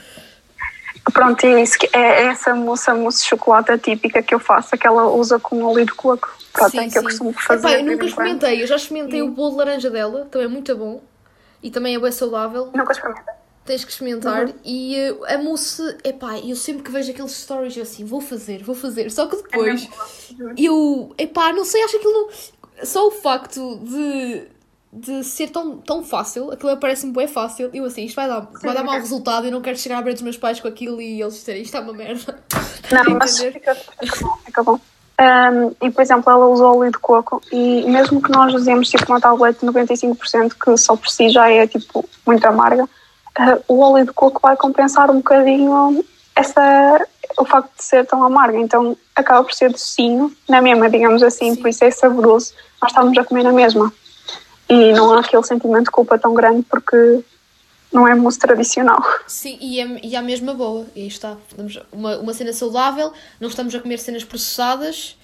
[1.12, 1.78] Pronto, é isso.
[1.94, 5.86] É essa moça mousse de chocolate típica que eu faço, que ela usa com óleo
[5.86, 6.30] de coco.
[6.52, 6.98] Pronto, sim, é que sim.
[6.98, 7.68] eu costumo fazer.
[7.68, 10.76] Epá, eu nunca experimentei, eu já experimentei o bolo de laranja dela, também é muito
[10.76, 11.02] bom.
[11.62, 12.70] E também é bem saudável.
[12.74, 13.34] Nunca experimentei.
[13.66, 14.46] Tens que experimentar.
[14.46, 14.54] Uhum.
[14.66, 18.62] E uh, a mousse, epá, eu sempre que vejo aqueles stories, eu assim, vou fazer,
[18.62, 19.10] vou fazer.
[19.10, 22.30] Só que depois, é eu, epá, não sei, acho aquilo.
[22.84, 24.48] Só o facto de
[24.94, 28.76] de ser tão, tão fácil, aquilo parece-me bem fácil, eu assim, isto vai dar, vai
[28.76, 31.20] dar mau resultado, eu não quero chegar à beira dos meus pais com aquilo e
[31.20, 32.38] eles disserem isto é uma merda.
[32.92, 34.80] Não, mas fica, fica bom, fica bom.
[35.20, 39.06] Um, e por exemplo, ela usa óleo de coco e mesmo que nós usemos tipo
[39.12, 43.80] uma tablete de 95% que só por si já é tipo muito amarga, uh, o
[43.80, 46.04] óleo de coco vai compensar um bocadinho
[46.36, 51.24] essa, o facto de ser tão amarga, então acaba por ser docinho, na mesma, digamos
[51.24, 51.62] assim, Sim.
[51.62, 53.92] por isso é saboroso, nós estamos a comer na mesma
[54.70, 57.24] e não há aquele sentimento de culpa tão grande porque
[57.92, 59.04] não é mousse tradicional.
[59.28, 60.86] Sim, e, é, e é a mesma boa.
[60.96, 61.38] E está.
[61.92, 65.16] Uma, uma cena saudável, não estamos a comer cenas processadas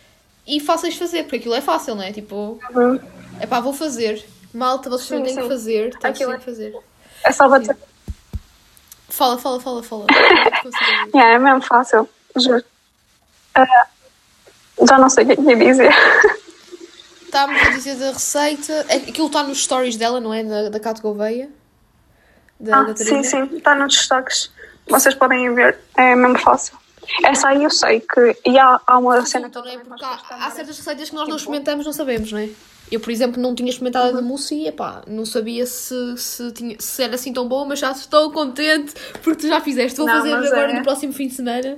[0.45, 2.12] e fáceis de fazer, porque aquilo é fácil, não é?
[2.12, 2.99] Tipo, uhum.
[3.39, 4.23] é pá, vou fazer.
[4.54, 5.41] Malta, vocês sim, têm sim.
[5.41, 6.39] que fazer, têm que é...
[6.39, 6.75] fazer.
[7.25, 7.75] É só bater.
[9.10, 10.06] Fala, fala, fala, fala.
[11.13, 12.63] yeah, é mesmo fácil, juro.
[13.58, 15.93] Uh, já não sei o que ia dizer.
[17.29, 18.73] Estávamos a dizer da receita.
[18.89, 20.43] É, aquilo está nos stories dela, não é?
[20.43, 21.49] Da, da Cato Gouveia.
[22.59, 24.51] Da, ah, sim, sim, está nos destaques.
[24.87, 26.77] Vocês podem ver, é mesmo fácil.
[27.23, 28.35] Essa aí eu sei que.
[28.45, 29.47] E há, há uma cena.
[29.47, 32.49] Então, é porque há, há, certas receitas que nós não experimentamos, não sabemos, não é?
[32.91, 34.17] Eu, por exemplo, não tinha experimentado uhum.
[34.17, 37.63] a da mousse e epá, não sabia se, se, tinha, se era assim tão boa,
[37.63, 39.97] mas já estou contente porque tu já fizeste.
[39.97, 40.73] Vou não, fazer agora é.
[40.73, 41.77] no próximo fim de semana.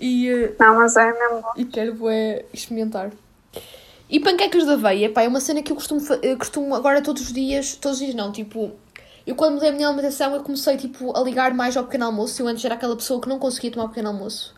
[0.00, 1.52] E, eh, não, mas é mesmo bom.
[1.56, 3.10] E quero é, experimentar.
[4.08, 7.22] E panquecas de aveia, pá, é uma cena que eu costumo, eu costumo agora todos
[7.22, 8.72] os dias, todos os dias não, tipo,
[9.26, 12.40] eu quando mudei a minha alimentação, eu comecei, tipo, a ligar mais ao pequeno almoço.
[12.40, 14.54] Eu antes era aquela pessoa que não conseguia tomar o pequeno almoço.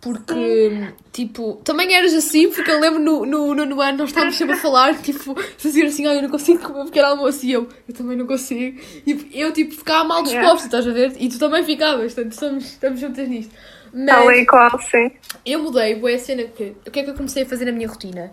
[0.00, 4.36] Porque, tipo, também eras assim, porque eu lembro no, no, no, no ano nós estávamos
[4.36, 7.68] sempre a falar, tipo, dizer assim, ah, eu não consigo comer pequeno almoço e eu,
[7.88, 8.80] eu também não consigo.
[9.04, 10.64] E eu, tipo, ficava mal disposta, Yeah.
[10.64, 11.12] estás a ver?
[11.18, 13.54] E tu também ficavas, portanto, estamos, estamos juntas nisto.
[13.92, 15.10] Mas Tal e qual, sim.
[15.46, 16.76] eu mudei, boa a cena que.
[16.86, 18.32] O que é que eu comecei a fazer na minha rotina?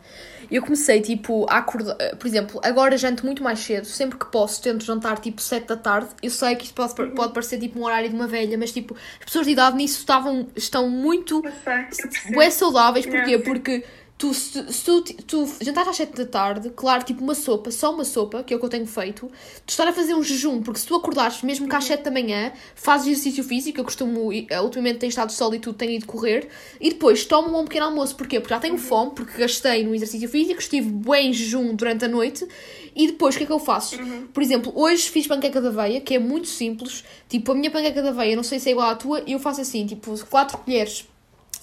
[0.50, 1.96] Eu comecei, tipo, a acordar.
[2.18, 5.78] Por exemplo, agora janto muito mais cedo, sempre que posso, tento jantar tipo 7 da
[5.78, 6.10] tarde.
[6.22, 8.96] Eu sei que isto pode, pode parecer tipo um horário de uma velha, mas tipo,
[9.20, 13.40] as pessoas de idade nisso estavam, estão muito Eu sei, eu saudáveis, porquê?
[13.40, 13.84] Porque
[14.18, 17.94] tu, se, se tu, tu jantares às 7 da tarde, claro, tipo uma sopa, só
[17.94, 19.30] uma sopa, que é o que eu tenho feito,
[19.66, 22.12] tu estar a fazer um jejum, porque se tu acordares mesmo que às 7 da
[22.12, 26.06] manhã, fazes exercício físico, eu costumo, eh, ultimamente tem estado sol e tudo, tenho ido
[26.06, 26.48] correr,
[26.80, 28.40] e depois tomo um pequeno almoço, porquê?
[28.40, 32.08] Porque já tenho fome, porque gastei no exercício físico, estive bem em jejum durante a
[32.08, 32.48] noite,
[32.96, 33.98] e depois o que é que eu faço?
[34.34, 38.02] Por exemplo, hoje fiz panqueca de aveia, que é muito simples, tipo, a minha panqueca
[38.02, 41.06] de aveia, não sei se é igual à tua, eu faço assim, tipo, 4 colheres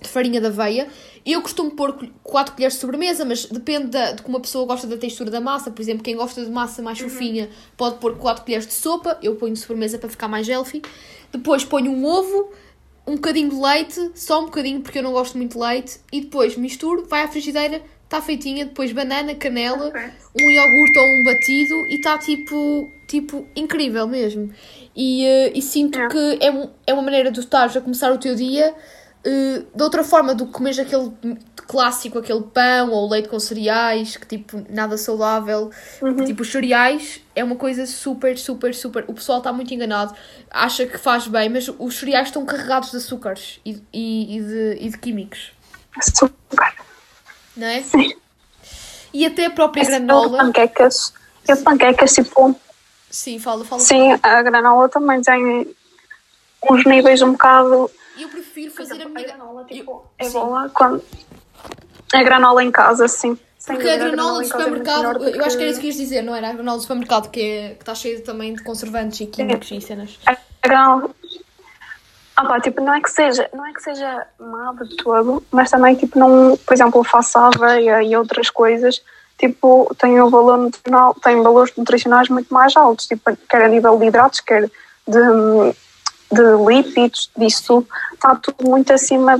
[0.02, 0.88] de farinha de aveia.
[1.24, 4.86] Eu costumo pôr 4 colheres de sobremesa, mas depende da- de como a pessoa gosta
[4.86, 5.70] da textura da massa.
[5.70, 9.18] Por exemplo, quem gosta de massa mais fofinha pode pôr 4 colheres de sopa.
[9.22, 10.82] Eu ponho de sobremesa para ficar mais healthy.
[11.32, 12.50] Depois ponho um ovo,
[13.06, 16.00] um bocadinho de leite, só um bocadinho porque eu não gosto muito de leite.
[16.12, 18.64] E depois misturo, vai à frigideira, está feitinha.
[18.66, 20.00] Depois banana, canela, Ok.
[20.40, 24.50] um iogurte ou um batido e está tipo, tipo incrível mesmo.
[24.94, 26.14] E, eh, e sinto Yeah.
[26.14, 28.74] que é, é uma maneira de tu estares a começar o teu dia
[29.24, 31.12] eh, de outra forma do que comes aquele
[31.68, 35.70] clássico, aquele pão ou leite com cereais, que tipo, nada saudável.
[36.26, 39.04] Tipo, os cereais é uma coisa super, super, super.
[39.08, 40.14] O pessoal está muito enganado,
[40.50, 44.78] acha que faz bem, mas os cereais estão carregados de açúcares e, e, e de,
[44.80, 45.52] e de químicos,
[46.00, 46.74] Super.
[47.56, 47.82] não é?
[47.82, 48.12] Sim.
[49.14, 50.38] E até a própria Esse granola.
[50.38, 51.12] Panquecas.
[51.48, 52.58] E panquecas, tipo,
[53.10, 53.80] Sim, fala, fala.
[53.80, 55.74] sim, a granola também tem
[56.70, 57.90] uns níveis um bocado.
[58.52, 59.24] Prefiro fazer a minha.
[59.26, 61.02] granola, eu- tipo, é boa quando.
[62.12, 63.38] A granola em casa, sim.
[63.58, 65.86] Sem Porque a granola do é muito supermercado, do eu acho que era isso que
[65.86, 66.50] ias dizer, não era?
[66.50, 69.80] A granola do supermercado que é- que está cheia também de conservantes e químicos e
[69.80, 70.18] cenas.
[70.26, 71.10] A granola.
[72.36, 75.70] Ah, pá, tipo, não é que seja, não é que seja má de todo, mas
[75.70, 79.02] também, tipo, não, por exemplo, faço aveia e outras coisas,
[79.38, 83.98] tipo, tem um valor nutricional, tem valores nutricionais muito mais altos, tipo, quer a nível
[83.98, 84.64] de hidratos, quer
[85.06, 85.18] de,
[86.32, 89.38] de lípidos, disso tudo, está tudo muito acima,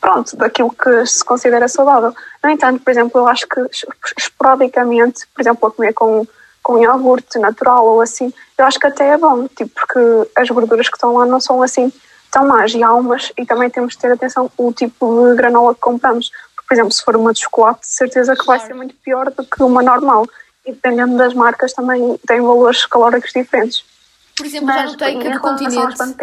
[0.00, 2.12] pronto, daquilo que se considera saudável.
[2.42, 3.86] No entanto, por exemplo, eu acho que es-
[4.18, 6.26] esporadicamente, por exemplo, a comer com
[6.64, 10.88] com iogurte natural ou assim, eu acho que até é bom, tipo, porque as gorduras
[10.88, 11.92] que estão lá não são assim
[12.30, 12.72] tão más.
[12.72, 16.30] E há umas, e também temos de ter atenção o tipo de granola que compramos.
[16.54, 19.28] Porque, por exemplo, se for uma de chocolate, de certeza que vai ser muito pior
[19.32, 20.24] do que uma normal.
[20.64, 23.84] E dependendo das marcas também tem valores calóricos diferentes.
[24.36, 26.16] Por exemplo, já não tem em que relação às continente.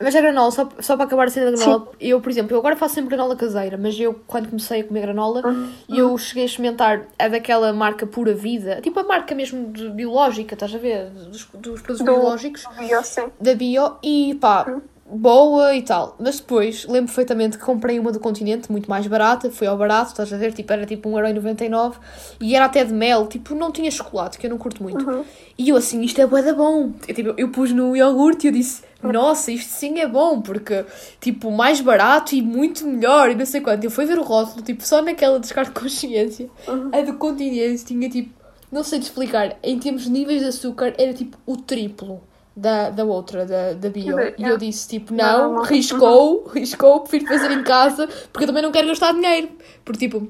[0.00, 2.58] Mas a granola, só, só para acabar a cena da granola, eu, por exemplo, eu
[2.58, 5.40] agora faço sempre granola caseira, mas eu, quando comecei a comer granola,
[5.88, 10.54] eu cheguei a experimentar a daquela marca Pura Vida, tipo a marca mesmo de biológica,
[10.54, 11.10] estás a ver?
[11.10, 12.64] Dos, dos produtos Do- biológicos,
[12.98, 13.30] assim.
[13.40, 14.66] da bio, e pá,
[15.06, 16.16] boa e tal.
[16.18, 20.10] Mas depois, lembro perfeitamente que comprei uma do continente, muito mais barata, foi ao barato,
[20.10, 20.52] estás a ver?
[20.52, 21.94] Tipo, era tipo 1,99€
[22.40, 25.04] e era até de mel, tipo, não tinha chocolate, que eu não curto muito.
[25.58, 26.92] E eu assim, isto é bué da bom.
[27.06, 30.84] Eu, tipo, eu pus no iogurte e eu disse, nossa, isto sim é bom, porque,
[31.20, 33.84] tipo, mais barato e muito melhor e não sei quanto.
[33.84, 36.48] Eu fui ver o rótulo, tipo, só naquela descarga de consciência,
[36.92, 38.32] a do continente tinha tipo,
[38.72, 42.22] não sei te explicar, em termos de níveis de açúcar, era tipo o triplo.
[42.56, 44.16] Da, da outra, da, da bio.
[44.38, 48.70] E eu disse tipo, Não, riscou, riscou, prefiro fazer em casa, porque eu também não
[48.70, 49.48] quero gastar dinheiro.
[49.84, 50.28] Porque tipo,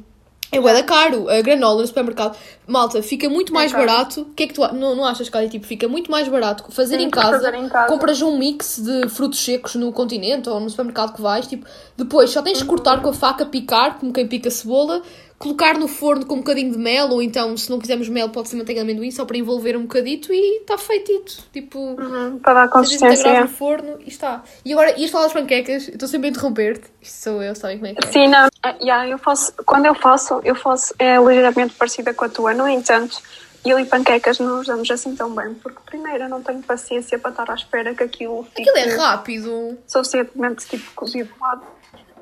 [0.54, 1.28] é bué caro.
[1.28, 3.86] A granola no supermercado, malta, fica muito mais caro.
[3.86, 4.20] barato.
[4.22, 5.48] O que é que tu não, não achas, Cália?
[5.48, 7.88] Tipo, fica muito mais barato fazer, Sim, em casa, fazer em casa.
[7.88, 11.46] Compras um mix de frutos secos no continente ou no supermercado que vais.
[11.46, 15.02] Tipo, depois só tens de cortar com a faca, picar, como quem pica cebola,
[15.44, 18.48] colocar no forno com um bocadinho de mel, ou então, se não quisermos mel, pode
[18.48, 21.44] ser manteiga de amendoim, só para envolver um bocadito e está feitito.
[21.52, 21.78] Tipo.
[21.78, 23.42] Uhum, para dar consistência.
[23.42, 24.42] no forno e está.
[24.64, 26.90] E agora, ias falar das panquecas, estou sempre a interromper-te.
[27.02, 28.10] Isto sou eu, sabem como é que é?
[28.10, 28.48] Sim, não.
[28.62, 32.54] Ah, yeah, eu faço, quando eu faço, eu faço é ligeiramente parecida com a tua.
[32.54, 33.20] No entanto,
[33.66, 37.18] eu e panquecas não nos damos assim tão bem, porque primeiro eu não tenho paciência
[37.18, 39.78] para estar à espera que aquilo fique Aquilo é rápido.
[39.86, 41.62] suficientemente tipo cozido de lado.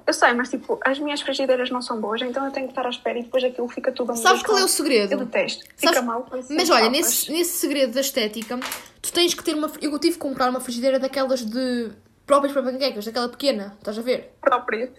[0.06, 2.84] Eu sei, mas tipo, as minhas frigideiras não são boas, então eu tenho que estar
[2.86, 5.16] à espera e depois aquilo fica tudo a Sabes qual é o Eu segredo?
[5.16, 5.64] detesto.
[5.76, 6.26] Fica Sabes- mal.
[6.30, 6.90] Mas olha, papas.
[6.92, 8.58] nesse, nesse segredo da estética,
[9.00, 9.70] tu tens que ter uma.
[9.80, 11.90] Eu tive que comprar uma frigideira daquelas de.
[12.26, 14.32] próprias para panquecas, daquela pequena, estás a ver?
[14.40, 14.90] próprias.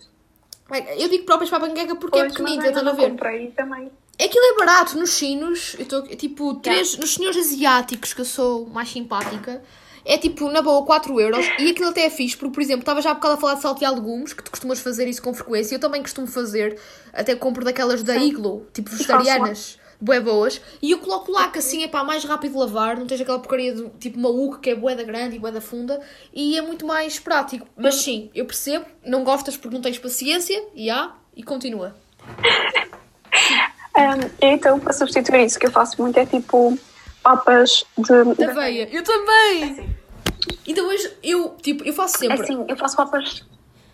[0.97, 3.09] Eu digo próprias para a panqueca porque é Pois, mas pequenita, estás a ver?
[3.09, 3.91] comprei também.
[4.23, 8.67] Aquilo é barato nos chinos, eu estou tipo, três, nos senhores asiáticos, que eu sou
[8.67, 9.61] mais simpática,
[10.05, 11.45] é tipo, na boa, 4 euros.
[11.59, 13.61] E aquilo até é fixe, porque, por exemplo, estava já há bocado a falar de
[13.61, 15.75] saltear legumes, que tu costumas fazer isso com frequência.
[15.75, 16.79] Eu também costumo fazer,
[17.13, 20.61] até compro daquelas da Iglo, tipo vegetarianas, bué boas.
[20.81, 23.73] E eu coloco lá, que assim é pá, mais rápido lavar, não tens aquela porcaria
[23.73, 26.01] de tipo uma uca que é bué da grande e bué da funda.
[26.33, 27.67] E é muito mais prático.
[27.77, 31.95] Mas sim, eu percebo, não gostas porque não tens paciência, e há, e continua.
[33.95, 36.77] Um, então, para substituir isso, o que eu faço muito é tipo
[37.23, 38.35] papas de.
[38.35, 38.87] Da aveia.
[38.91, 39.95] Eu também!
[40.67, 42.41] Então hoje eu, tipo, eu faço É sempre.
[42.43, 43.43] assim, eu faço papas.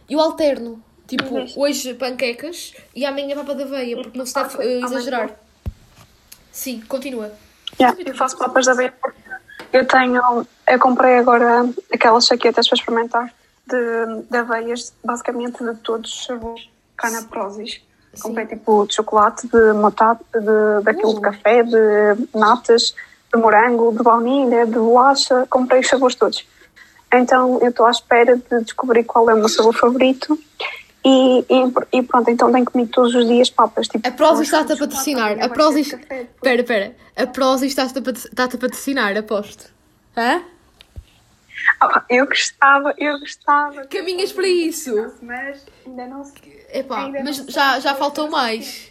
[0.09, 0.83] Eu alterno.
[1.07, 5.31] Tipo, hoje panquecas e amanhã papa de aveia, porque não se deve Ah, eh, exagerar.
[6.51, 7.31] Sim, continua.
[7.79, 9.19] Yeah, eu faço papas de aveia porque
[9.73, 10.47] eu tenho.
[10.67, 13.33] Eu comprei agora aquelas chaquetas para experimentar
[13.67, 16.69] de, de aveias, basicamente de todos os sabores.
[16.95, 17.81] Cá na Prozis.
[18.21, 22.93] Comprei tipo de chocolate, de motata, de, daquilo de café, de natas,
[23.33, 25.45] de morango, de baunilha, de bolacha.
[25.49, 26.45] Comprei os sabores todos.
[27.13, 30.37] Então eu estou à espera de descobrir qual é o meu sabor favorito.
[31.03, 33.87] E, e, e pronto, então tenho comido todos os dias papas.
[33.87, 35.37] Tipo, A Prozis está-te a patrocinar.
[35.41, 35.93] A Prozis.
[35.93, 36.95] Espera, espera.
[37.15, 39.71] A Prozis está-te a patrocinar, aposto.
[40.15, 40.41] Hã?
[41.81, 43.85] Ah, eu gostava, eu gostava.
[43.87, 45.13] Caminhas para isso.
[45.21, 46.65] Mas ainda não sei.
[46.73, 48.88] Epá, Ainda mas já, já vou faltou mais.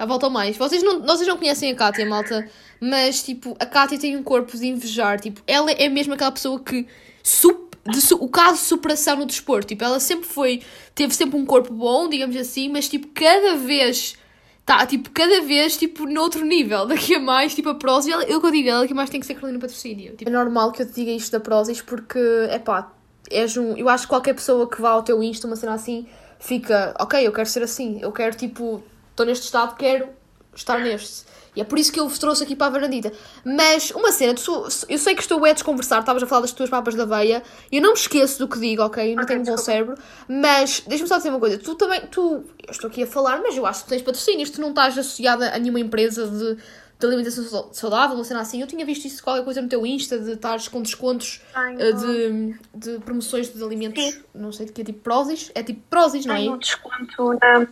[0.00, 0.56] Já faltou mais.
[0.56, 2.48] Vocês não, vocês não conhecem a Kátia, malta,
[2.80, 5.20] mas tipo, a Kátia tem um corpo de invejar.
[5.20, 6.86] Tipo, ela é mesmo aquela pessoa que.
[7.22, 9.66] Sup, de o caso de superação no desporto.
[9.68, 10.62] Tipo, ela sempre foi.
[10.94, 14.16] Teve sempre um corpo bom, digamos assim, mas tipo, cada vez.
[14.64, 16.86] Tá, tipo, cada vez, tipo, noutro nível.
[16.86, 19.20] Daqui a mais, tipo, a Prozis, ela- eu que eu digo, ela que mais tem
[19.20, 20.16] que ser Carolina Patrocínio.
[20.16, 22.90] Tipo, é normal que eu te diga isto da Prozis porque, é pá,
[23.30, 23.76] és um.
[23.76, 26.06] Eu acho que qualquer pessoa que vá ao teu Insta, uma cena assim,
[26.38, 28.82] fica, ok, eu quero ser assim, eu quero, tipo,
[29.20, 30.08] estou neste estado, quero
[30.54, 31.28] estar neste.
[31.54, 33.12] E é por isso que eu vos trouxe aqui para a varandita.
[33.44, 36.70] Mas, uma cena, tu- eu sei que estou a desconversar, estavas a falar das tuas
[36.70, 39.12] papas da aveia, e eu não me esqueço do que digo, ok?
[39.12, 39.96] Eu não Ok, tenho um bom cérebro,
[40.28, 43.56] mas deixa-me só dizer uma coisa, tu também, tu, eu estou aqui a falar, mas
[43.56, 46.54] eu acho que tens patrocínios, tu não estás associada a nenhuma empresa de,
[47.00, 48.60] de alimentação sau- saudável, uma cena assim.
[48.60, 51.80] Eu tinha visto isso qualquer coisa no teu Insta, de estares com descontos Tenho.
[51.80, 52.58] eh, de,
[52.92, 54.22] de promoções de alimentos, Sim.
[54.32, 56.58] não sei de que é tipo Prozis, é tipo Prozis, não Tenho um é?
[56.58, 57.66] desconto na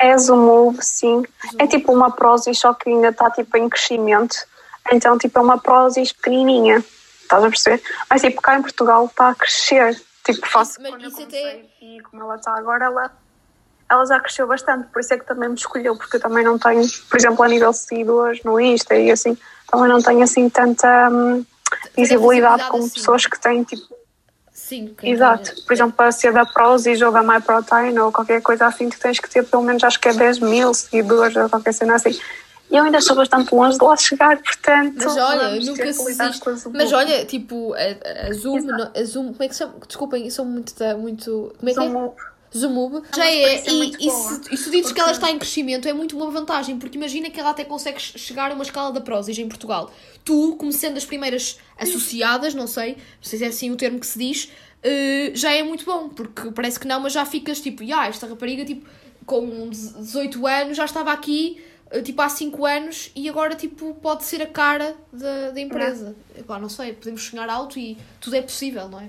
[0.00, 1.24] Exomove, sim.
[1.58, 4.36] É tipo uma Prozis, só que ainda está tipo em crescimento.
[4.92, 6.82] Então, tipo, é uma Prozis pequenininha.
[7.22, 7.82] Estás a perceber?
[8.08, 10.00] Mas, tipo, cá em Portugal está a crescer.
[10.24, 13.10] Tipo, faço Mas quando eu comecei até- E como ela está agora, ela,
[13.90, 14.88] ela já cresceu bastante.
[14.88, 15.96] Por isso é que também me escolheu.
[15.96, 19.36] Porque eu também não tenho, por exemplo, a nível de seguidores no Insta e assim,
[19.70, 21.44] também não tenho assim tanta hum,
[21.96, 22.94] visibilidade visibilidade como assim.
[22.94, 23.94] pessoas que têm, tipo,
[24.70, 24.94] Sim.
[24.96, 25.64] quem Exato.
[25.66, 29.18] Por exemplo, para ser da Prozis ou da MyProtein ou qualquer coisa assim, tu tens
[29.18, 32.16] que ter pelo menos, acho que é 10 mil seguidores ou qualquer cena assim.
[32.70, 34.94] E eu ainda estou bastante longe de lá chegar, portanto.
[34.96, 38.60] Mas olha, nunca se Mas olha, tipo, a, a Zoom,
[38.94, 39.74] a Zoom, como é que chama?
[39.84, 42.12] Desculpem, eu sou muito, muito, como é que é?
[42.56, 45.38] Zoom- Zoomube já é, e, e, se, e se dizes que ela Porque- está em
[45.38, 48.92] crescimento, é muito uma vantagem, porque imagina que ela até consegue chegar a uma escala
[48.92, 49.92] da Prozis em Portugal.
[50.24, 53.98] Tu, como sendo as primeiras associadas, não sei, não sei se é assim o termo
[54.00, 54.50] que se diz,
[54.82, 58.26] eh, já é muito bom, porque parece que não, mas já ficas tipo, ah, esta
[58.26, 58.86] rapariga, tipo,
[59.26, 64.24] com 18 anos, já estava aqui, eh, tipo, há 5 anos, e agora, tipo, pode
[64.24, 66.14] ser a cara da, da empresa.
[66.36, 69.08] Epá, não sei, podemos sonhar alto e tudo é possível, não é?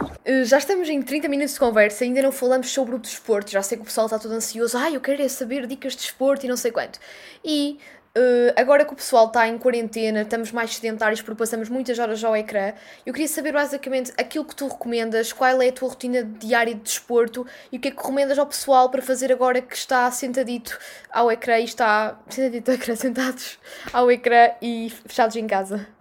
[0.00, 3.50] Uh, Já estamos em 30 minutos de conversa, ainda não falamos sobre o desporto.
[3.50, 4.76] Já sei que o pessoal está todo ansioso.
[4.76, 6.98] Ai, eu quero é saber dicas de desporto e não sei quanto.
[7.44, 7.78] E
[8.16, 12.22] uh, agora que o pessoal está em quarentena, estamos mais sedentários porque passamos muitas horas
[12.24, 12.72] ao ecrã.
[13.06, 16.80] Eu queria saber basicamente aquilo que tu recomendas, qual é a tua rotina diária de
[16.80, 20.78] desporto e o que é que recomendas ao pessoal para fazer agora que está sentadito
[21.10, 22.18] ao ecrã e está.
[22.28, 23.58] sentadito ao ecrã, sentados
[23.92, 25.95] ao ecrã e fechados em casa.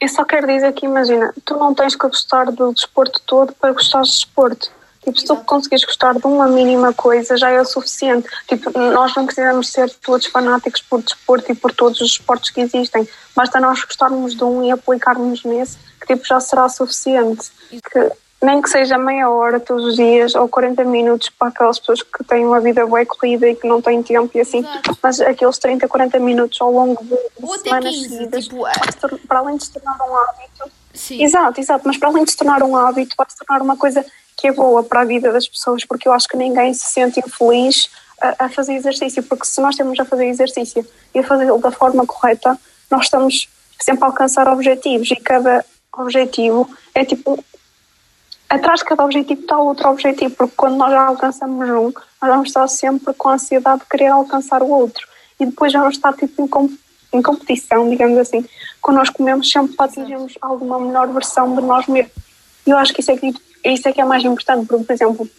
[0.00, 3.72] Eu só quero dizer que, imagina, tu não tens que gostar do desporto todo para
[3.72, 4.70] gostares de desporto.
[5.02, 8.28] Tipo, se tu conseguires gostar de uma mínima coisa, já é o suficiente.
[8.48, 12.60] Tipo, nós não precisamos ser todos fanáticos por desporto e por todos os esportes que
[12.60, 13.08] existem.
[13.34, 17.50] Basta nós gostarmos de um e aplicarmos nesse, que tipo, já será suficiente.
[17.70, 22.02] Que, nem que seja meia hora todos os dias ou 40 minutos para aquelas pessoas
[22.02, 24.98] que têm uma vida bem corrida e que não têm tempo e assim, Exato.
[25.02, 28.62] mas aqueles 30, 40 minutos ao longo de, de semanas 15, seguidas, tipo,
[29.00, 31.22] tor- para além de se tornar um hábito, Sim.
[31.22, 34.04] Exato, exato, mas para além de se tornar um hábito, vai se tornar uma coisa
[34.36, 37.20] que é boa para a vida das pessoas, porque eu acho que ninguém se sente
[37.20, 41.58] infeliz a, a fazer exercício, porque se nós temos a fazer exercício e a fazê-lo
[41.58, 42.58] da forma correta,
[42.90, 45.64] nós estamos sempre a alcançar objetivos e cada
[45.96, 47.42] objetivo é tipo
[48.48, 52.48] atrás de cada objetivo está outro objetivo, porque quando nós já alcançamos um, nós vamos
[52.48, 55.06] estar sempre com a ansiedade de querer alcançar o outro.
[55.38, 56.70] E depois já vamos estar tipo em, com,
[57.12, 58.44] em competição, digamos assim.
[58.80, 62.12] Connosco mesmos sempre para atingirmos alguma melhor versão de nós mesmos.
[62.66, 63.34] E eu acho que isso é que,
[63.64, 65.30] isso é, que é mais importante, porque, por exemplo,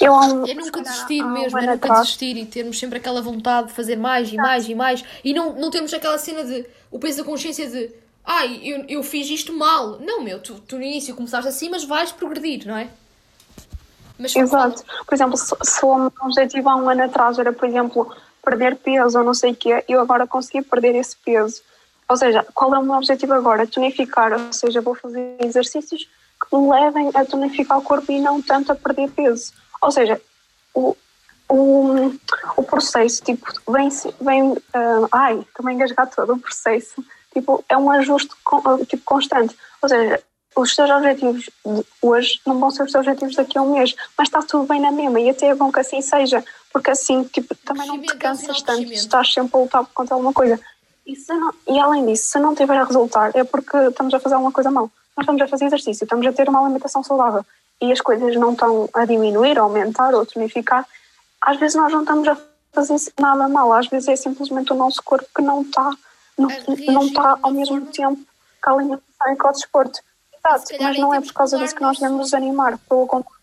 [0.00, 3.74] eu, um, é nunca desistir mesmo, é nunca desistir e termos sempre aquela vontade de
[3.74, 7.18] fazer mais e mais e mais e não, não temos aquela cena de o peso
[7.18, 7.90] da consciência de
[8.24, 9.98] ai, eu, eu fiz isto mal.
[10.00, 12.88] Não, meu, tu, tu no início começaste assim, mas vais progredir, não é?
[14.18, 14.84] Mas, Exato.
[15.06, 18.14] Por exemplo, se, se o meu objetivo há um ano atrás era, por exemplo,
[18.44, 21.62] perder peso ou não sei o quê, eu agora consegui perder esse peso.
[22.08, 23.66] Ou seja, qual é o meu objetivo agora?
[23.66, 28.42] Tonificar, ou seja, vou fazer exercícios que me levem a tonificar o corpo e não
[28.42, 29.52] tanto a perder peso.
[29.80, 30.20] Ou seja,
[30.74, 30.96] o,
[31.48, 32.12] o,
[32.56, 33.88] o processo, tipo, vem,
[34.20, 37.02] vem uh, ai, também engasgar todo o processo
[37.34, 38.30] tipo, é um ajuste
[38.88, 39.54] tipo, constante.
[39.82, 40.22] Ou seja,
[40.56, 43.94] os teus objetivos de hoje não vão ser os teus objetivos daqui a um mês,
[44.16, 47.24] mas está tudo bem na mesma e até é bom que assim seja, porque assim
[47.24, 50.58] tipo, também não te cansas tanto, estás sempre a lutar contra alguma coisa.
[51.06, 54.36] E, não, e além disso, se não tiver a resultar, é porque estamos a fazer
[54.36, 54.90] alguma coisa mal.
[55.16, 57.44] Nós estamos a fazer exercício, estamos a ter uma alimentação saudável
[57.82, 60.86] e as coisas não estão a diminuir, a aumentar ou tonificar.
[61.40, 62.38] Às vezes nós não estamos a
[62.72, 65.90] fazer nada mal, às vezes é simplesmente o nosso corpo que não está
[66.38, 66.48] não,
[66.92, 67.92] não está ao mesmo forma.
[67.92, 68.26] tempo
[68.62, 70.00] que a alimentação e com o desporto.
[70.38, 73.34] Exato, mas não é por causa disso que nós devemos desanimar, pelo contrário.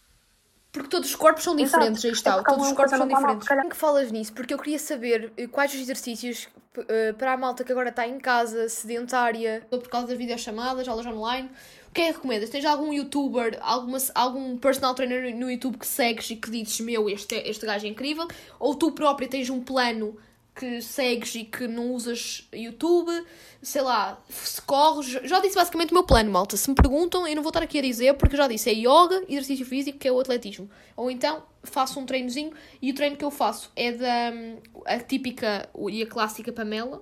[0.72, 2.38] Porque todos os corpos são diferentes, aí está.
[2.38, 3.48] É todos os corpos são diferentes.
[3.48, 4.32] Por que falas nisso?
[4.32, 8.08] Porque eu queria saber eh, quais os exercícios uh, para a malta que agora está
[8.08, 11.50] em casa, sedentária, por causa das videochamadas, aulas online.
[11.90, 12.50] O que é que recomendas?
[12.50, 17.10] Tens algum youtuber, alguma, algum personal trainer no YouTube que segues e que dizes, meu,
[17.10, 18.26] este, este gajo é incrível?
[18.58, 20.18] Ou tu própria tens um plano
[20.56, 23.12] que segues e que não usas YouTube,
[23.62, 25.08] sei lá, se corres.
[25.24, 26.58] Já disse basicamente o meu plano, malta.
[26.58, 29.24] Se me perguntam, eu não vou estar aqui a dizer, porque já disse: é yoga,
[29.30, 30.70] exercício físico, que é o atletismo.
[30.96, 34.32] Ou então faço um treinozinho e o treino que eu faço é da
[34.86, 37.02] a típica e a clássica Pamela.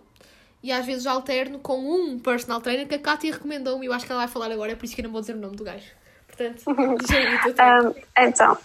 [0.62, 3.86] E às vezes alterno com um personal trainer que a Kátia recomendou-me.
[3.86, 5.34] Eu acho que ela vai falar agora, é por isso que eu não vou dizer
[5.34, 5.86] o nome do gajo.
[6.28, 6.64] Portanto,
[7.44, 7.90] teu treino.
[7.90, 8.58] Um, então,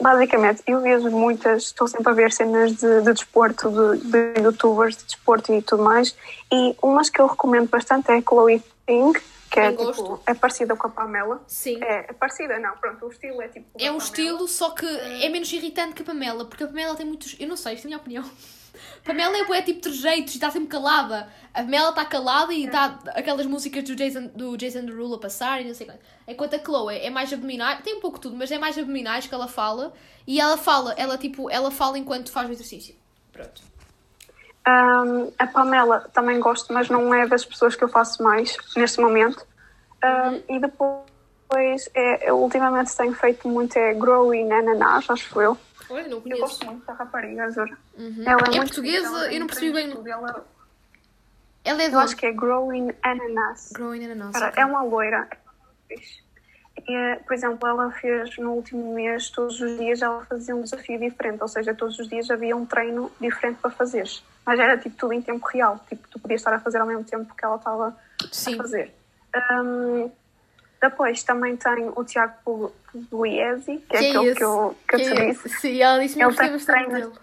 [0.00, 4.96] Basicamente, eu vejo muitas, estou sempre a ver cenas de, de desporto, de, de youtubers
[4.96, 6.16] de desporto e tudo mais,
[6.52, 9.12] e umas que eu recomendo bastante é a Chloe Ting,
[9.50, 11.42] que é, tipo, é parecida com a Pamela.
[11.46, 11.78] Sim.
[11.84, 13.66] É, é, parecida, não, pronto, o estilo é tipo.
[13.78, 17.04] É um estilo, só que é menos irritante que a Pamela, porque a Pamela tem
[17.04, 17.36] muitos.
[17.38, 18.24] Eu não sei, isto é a minha opinião.
[19.04, 21.28] Pamela é, é tipo trejeitos e está sempre calada.
[21.52, 25.60] A Pamela está calada e está aquelas músicas do Jason, do Jason Derulo a passar
[25.60, 26.00] e não sei quanto.
[26.26, 29.34] Enquanto a Chloe é mais abdominais, tem um pouco tudo, mas é mais abdominais que
[29.34, 29.92] ela fala.
[30.26, 32.94] E ela fala, ela tipo, ela fala enquanto faz o exercício.
[33.32, 33.62] Pronto.
[34.66, 39.00] Um, a Pamela também gosto, mas não é das pessoas que eu faço mais neste
[39.00, 39.44] momento.
[40.04, 40.42] Um, uhum.
[40.48, 45.58] E depois, é, eu ultimamente tenho feito muito é growing ananás, acho eu.
[45.92, 46.40] Olha, não conheço.
[46.40, 47.66] Eu gosto muito da rapariga Azul.
[47.98, 48.24] Uhum.
[48.26, 49.32] Ela é, é portuguesa?
[49.32, 49.90] eu não percebi bem.
[50.10, 50.44] Ela,
[51.64, 51.96] ela é do...
[51.96, 53.70] Eu acho que é Growing Ananas.
[53.72, 54.32] Growing Ananas.
[54.32, 54.62] Cara, okay.
[54.62, 55.28] É uma loira.
[56.88, 60.98] E, por exemplo, ela fez no último mês, todos os dias ela fazia um desafio
[60.98, 64.24] diferente, ou seja, todos os dias havia um treino diferente para fazeres.
[64.44, 67.04] Mas era tipo tudo em tempo real, tipo, tu podias estar a fazer ao mesmo
[67.04, 68.94] tempo que ela estava a fazer.
[69.52, 70.10] Um,
[70.82, 75.02] depois também tem o Tiago Pugliese, que, é que é aquele que eu, que, que
[75.02, 75.48] eu te é disse.
[75.48, 77.18] Sim, ela disse-me que tem treinos,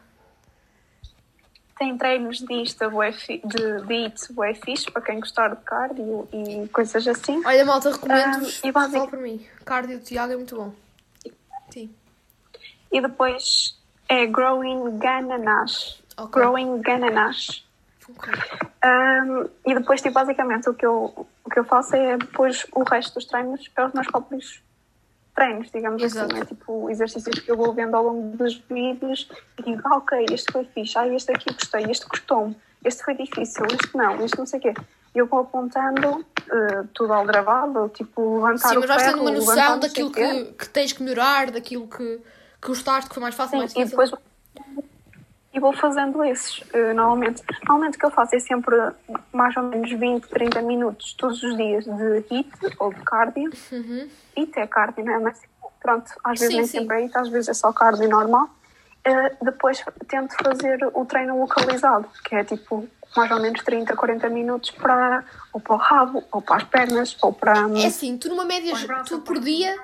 [1.78, 7.06] tem treinos de Insta, de, IT, bué fixe, para quem gostar de cardio e coisas
[7.06, 7.42] assim.
[7.46, 9.08] Olha, malta, recomendo um, e basic...
[9.08, 9.46] para mim.
[9.66, 10.74] Cardio do Tiago é muito bom.
[11.70, 11.94] Sim.
[12.90, 16.02] E depois é Growing Gananas.
[16.18, 16.42] Okay.
[16.42, 16.82] Growing
[18.12, 22.84] Um, e depois, tipo, basicamente, o que, eu, o que eu faço é depois o
[22.84, 24.62] resto dos treinos é os meus próprios
[25.36, 26.34] treinos, digamos assim, Exato.
[26.34, 29.98] assim, é tipo exercícios que eu vou vendo ao longo dos vídeos e digo, ah,
[29.98, 34.24] ok, este foi fixe, ah, este aqui gostei, este custou-me, este foi difícil, este não,
[34.24, 34.74] este não sei o quê.
[35.16, 39.04] E eu vou apontando uh, tudo ao gravado, tipo, levantar Sim, o Sim, mas vais
[39.04, 42.22] tendo uma noção daquilo que, que tens que melhorar, daquilo que,
[42.62, 43.88] que gostaste, que foi mais fácil, Sim, mais difícil.
[43.88, 44.12] E depois
[45.54, 47.44] e vou fazendo esses uh, normalmente.
[47.68, 48.76] Normalmente o que eu faço é sempre
[49.34, 53.52] mais ou menos 20, 30 minutos todos os dias de HIIT ou de cardio.
[53.72, 54.08] Uhum.
[54.38, 55.20] HIIT é cardio, não é?
[55.20, 55.42] Mas
[55.82, 56.80] pronto, às vezes sim, nem sim.
[56.80, 58.50] sempre é HIIT, às vezes é só cardio normal.
[59.08, 64.30] Uh, depois tento fazer o treino localizado, que é tipo mais ou menos 30, 40
[64.30, 67.54] minutos para ou para o rabo, ou para as pernas, ou para.
[67.80, 68.74] É assim, tu numa média,
[69.08, 69.76] tu por dia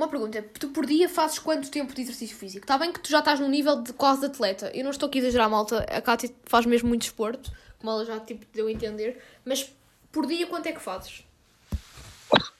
[0.00, 2.64] uma pergunta, tu por dia fazes quanto tempo de exercício físico?
[2.64, 4.70] Está bem que tu já estás num nível de quase de atleta.
[4.74, 5.84] Eu não estou aqui a exagerar, malta.
[5.90, 9.22] A Kátia faz mesmo muito esporte, como ela já tipo, deu a entender.
[9.44, 9.70] Mas
[10.10, 11.24] por dia quanto é que fazes?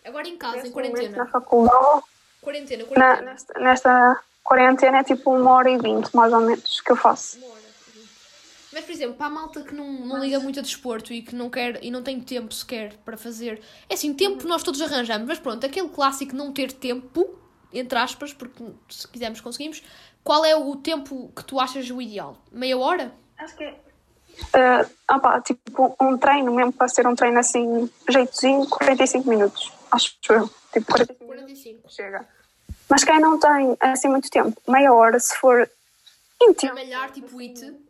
[0.05, 1.16] Agora em casa, em quarentena.
[1.16, 2.03] Na faculdade,
[2.41, 3.30] Quarentena, Na- quarentena.
[3.32, 7.38] nesta, nesta quarentena é tipo uma hora e vinte, mais ou menos, que eu faço.
[7.38, 7.59] Uma hora.
[8.72, 11.34] Mas, por exemplo, para a malta que não, não liga muito a desporto e que
[11.34, 13.60] não quer e não tem tempo sequer para fazer.
[13.88, 17.38] É assim, tempo nós todos arranjamos, mas pronto, aquele clássico não ter tempo,
[17.72, 19.82] entre aspas, porque se quisermos conseguimos.
[20.22, 22.36] Qual é o tempo que tu achas o ideal?
[22.52, 23.12] Meia hora?
[23.38, 24.86] Acho que é.
[25.12, 29.72] opá, tipo, um treino mesmo para ser um treino assim, jeitozinho, 45 minutos.
[29.90, 30.48] Acho eu.
[30.72, 31.90] Tipo, 45 minutos 45.
[31.90, 32.28] chega.
[32.88, 35.68] Mas quem não tem assim muito tempo, meia hora, se for
[36.40, 36.74] íntimo.
[36.74, 37.89] malhar, tipo it.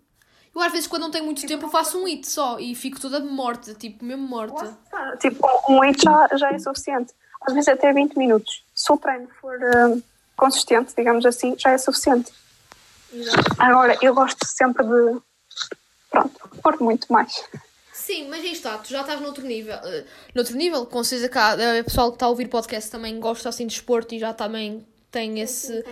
[0.55, 3.01] Eu às vezes quando não tenho muito tempo eu faço um it só e fico
[3.01, 4.77] toda morta, tipo, mesmo morta.
[5.21, 7.13] Tipo, um hit já, já é suficiente.
[7.43, 8.65] Às vezes até 20 minutos.
[8.75, 9.99] Se o treino for eh,
[10.37, 12.33] consistente, digamos assim, já é suficiente.
[13.59, 15.21] Agora, eu gosto sempre de.
[16.11, 17.43] Pronto, pôr muito mais.
[17.93, 19.75] Sim, mas aí está, tu já estás noutro nível.
[19.75, 23.49] eh, noutro nível, com certeza cá, o pessoal que está a ouvir podcast também gosta
[23.49, 25.85] assim de esporte e já também tem esse.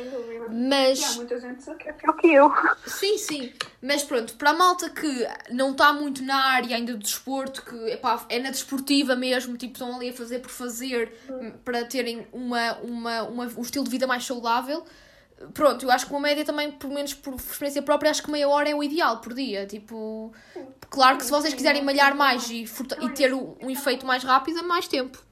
[0.48, 1.16] Mas.
[1.16, 2.52] muita gente que é pior que eu.
[2.86, 3.52] Sim, sim.
[3.82, 7.76] Mas pronto, para a malta que não está muito na área ainda do desporto, que
[7.90, 11.12] epá, é na desportiva mesmo, tipo, estão ali a fazer por fazer
[11.64, 14.84] para terem uma, uma, uma, um estilo de vida mais saudável.
[15.54, 18.48] Pronto, eu acho que uma média também, pelo menos por experiência própria, acho que meia
[18.48, 19.66] hora é o ideal por dia.
[19.66, 20.32] Tipo,
[20.90, 22.64] claro que se vocês quiserem malhar mais e,
[23.02, 25.27] e ter um, um efeito mais rápido, é mais tempo.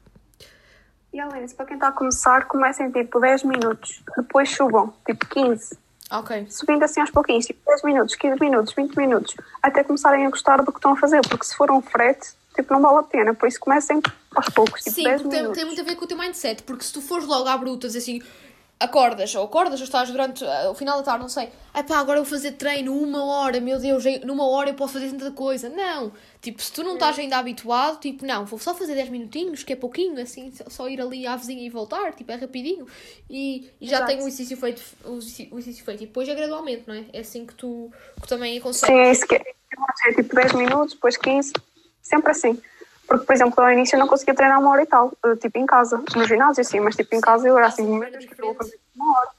[1.13, 5.79] E disso, para quem está a começar, comecem tipo 10 minutos, depois subam, tipo 15,
[6.11, 6.47] Ok.
[6.51, 10.63] subindo assim aos pouquinhos, tipo 10 minutos, 15 minutos, 20 minutos, até começarem a gostar
[10.63, 13.35] do que estão a fazer, porque se for um frete, tipo, não vale a pena,
[13.35, 14.01] por isso comecem
[14.35, 15.57] aos poucos, tipo Sim, 10 porque tem, minutos.
[15.59, 17.87] tem muito a ver com o teu mindset, porque se tu fores logo à bruta
[17.87, 18.23] dizer assim,
[18.79, 21.99] acordas, ou acordas, ou estás durante ah, o final da tarde, não sei, ah pá,
[21.99, 25.69] agora vou fazer treino uma hora, meu Deus, numa hora eu posso fazer tanta coisa.
[25.71, 26.13] Não,
[26.43, 29.73] tipo, se tu não estás ainda habituado, tipo, não, vou só fazer 10 minutinhos, que
[29.73, 32.87] é pouquinho, assim, só- ir ali à vizinha e voltar, tipo, é rapidinho,
[33.31, 36.95] e, e já tenho o exercício feito, o exercício feito, e depois é gradualmente, não
[36.95, 37.05] é?
[37.13, 38.99] É assim que tu, que também Sim, aconselhas.
[38.99, 39.43] é isso que é.
[40.03, 41.53] Ser, tipo 10 minutos, depois 15,
[42.03, 42.59] sempre assim.
[43.07, 45.59] Porque, por exemplo, ao início eu não conseguia treinar uma hora e tal, eh, tipo
[45.59, 48.41] em casa, no ginásio sim, mas tipo em casa eu era assim, meu Deus, que
[48.41, 49.31] eu vou fazer uma hora.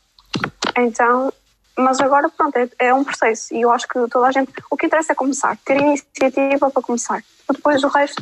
[0.77, 1.33] Então,
[1.77, 4.77] mas agora pronto, é, é um processo e eu acho que toda a gente, o
[4.77, 7.23] que interessa é começar, ter iniciativa para começar.
[7.51, 8.21] Depois o resto,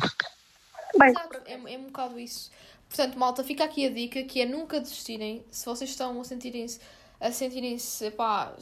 [0.98, 1.14] bem,
[1.46, 2.50] é, é um bocado isso.
[2.88, 5.44] Portanto, malta, fica aqui a dica que é nunca desistirem.
[5.50, 6.80] Se vocês estão a sentirem-se
[7.20, 8.12] a sentirem-se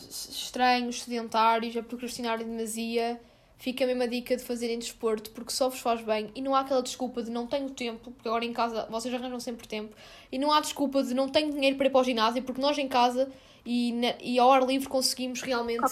[0.09, 3.21] estranhos, sedentários, a procrastinar em demasia,
[3.59, 6.31] fica a mesma dica de fazerem desporto, porque só vos faz bem.
[6.35, 9.41] E não há aquela desculpa de não tenho tempo, porque agora em casa vocês arranjam
[9.41, 9.95] sempre tempo.
[10.31, 12.77] E não há desculpa de não tenho dinheiro para ir para o ginásio, porque nós
[12.79, 13.31] em casa
[13.65, 15.83] e, na, e ao ar livre conseguimos realmente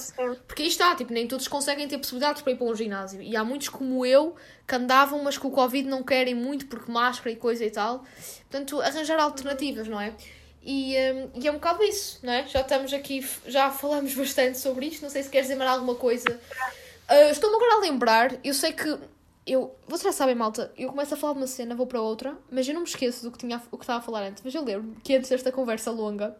[0.46, 3.22] porque aí está, tipo, nem todos conseguem ter possibilidades para ir para um ginásio.
[3.22, 4.36] E há muitos como eu
[4.66, 8.04] que andavam, mas com o Covid não querem muito porque máscara e coisa e tal.
[8.50, 10.14] Portanto, arranjar alternativas, não é?
[10.62, 12.46] E, hum, e é um bocado isso, não é?
[12.46, 15.02] Já estamos aqui, já falamos bastante sobre isto.
[15.02, 16.40] Não sei se queres dizer mais alguma coisa.
[17.12, 18.98] Ah, Estou-me agora a lembrar, eu sei que
[19.44, 22.38] eu, vocês já sabem, malta, eu começo a falar de uma cena, vou para outra,
[22.48, 24.40] mas eu não me esqueço do que, tinha, o que estava a falar antes.
[24.42, 26.34] Mas eu lembro que antes desta conversa longa,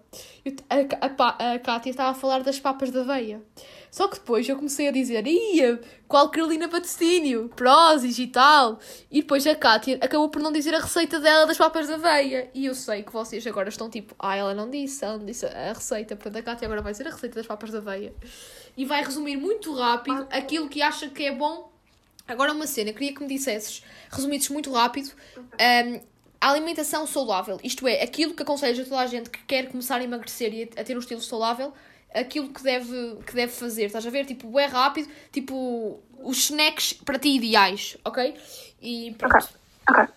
[0.45, 3.43] eu, a, a, a Cátia estava a falar das papas da aveia.
[3.91, 8.79] Só que depois eu comecei a dizer, ia, qual Carolina Patrocínio, Prozis e tal.
[9.11, 12.51] E depois a Cátia acabou por não dizer a receita dela das papas da aveia.
[12.55, 15.45] E eu sei que vocês agora estão tipo, ah, ela não disse, ela não disse
[15.45, 16.15] a receita.
[16.15, 18.15] Portanto, a Cátia agora vai dizer a receita das papas da aveia.
[18.77, 21.73] E vai resumir muito rápido aquilo que acha que é bom
[22.27, 26.01] Agora uma cena, queria que me dissesses, resumidos muito rápido, um,
[26.41, 29.97] a alimentação saudável, isto é, aquilo que aconselhas a toda a gente que quer começar
[29.97, 31.73] a emagrecer e a, ter um estilo saudável,
[32.15, 34.25] aquilo que deve, que deve fazer, estás a ver?
[34.25, 38.37] Tipo, é rápido, tipo, os snacks para ti ideais, ok?
[38.81, 39.35] E pronto.
[39.35, 39.51] Ok,
[39.89, 40.09] ok.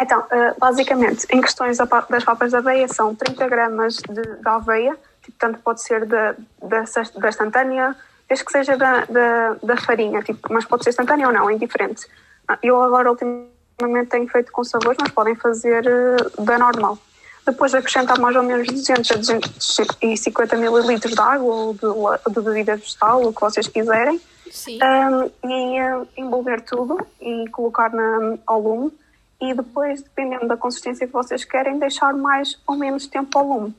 [0.00, 4.98] Então, eh, basicamente, em questões das papas de aveia, são 30 gramas de, de aveia,
[5.38, 6.84] tanto pode ser da, da,
[7.16, 7.96] da instantânea,
[8.28, 11.54] desde que seja da, da, da farinha, tipo, mas pode ser instantânea ou não, é
[11.54, 12.06] indiferente.
[12.48, 16.98] Ah, Eu agora, ultimamente, tenho feito com sabores, mas podem fazer eh, da normal.
[17.44, 22.76] Depois acrescentar mais ou menos 200 a 250 mililitros de água ou de, de bebida
[22.76, 24.20] vegetal, o que vocês quiserem.
[24.50, 24.78] Sim.
[24.82, 28.92] Um, e uh, envolver tudo e colocar na, ao lume
[29.40, 33.74] e depois, dependendo da consistência que vocês querem, deixar mais ou menos tempo ao lume.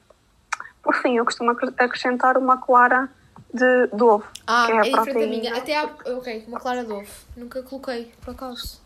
[0.84, 3.10] Por fim, eu costumo acre- acrescentar uma clara
[3.54, 5.58] de, de ovo, Ah, que é, é a diferente da minha.
[5.58, 5.90] Até há.
[6.18, 7.10] Ok, uma clara de ovo.
[7.38, 8.82] Nunca coloquei, por acaso.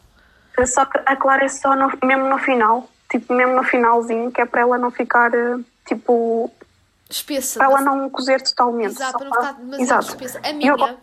[0.65, 4.41] Só que a clara é só no- mesmo no final, tipo mesmo no finalzinho, que
[4.41, 6.51] é para ela não ficar, uh, tipo,
[7.09, 7.59] Espessa.
[7.59, 8.91] para ela não cozer totalmente.
[8.91, 10.07] Exato, para não ficar demasiado Exato.
[10.23, 10.39] espessa.
[10.47, 10.97] A minha, eu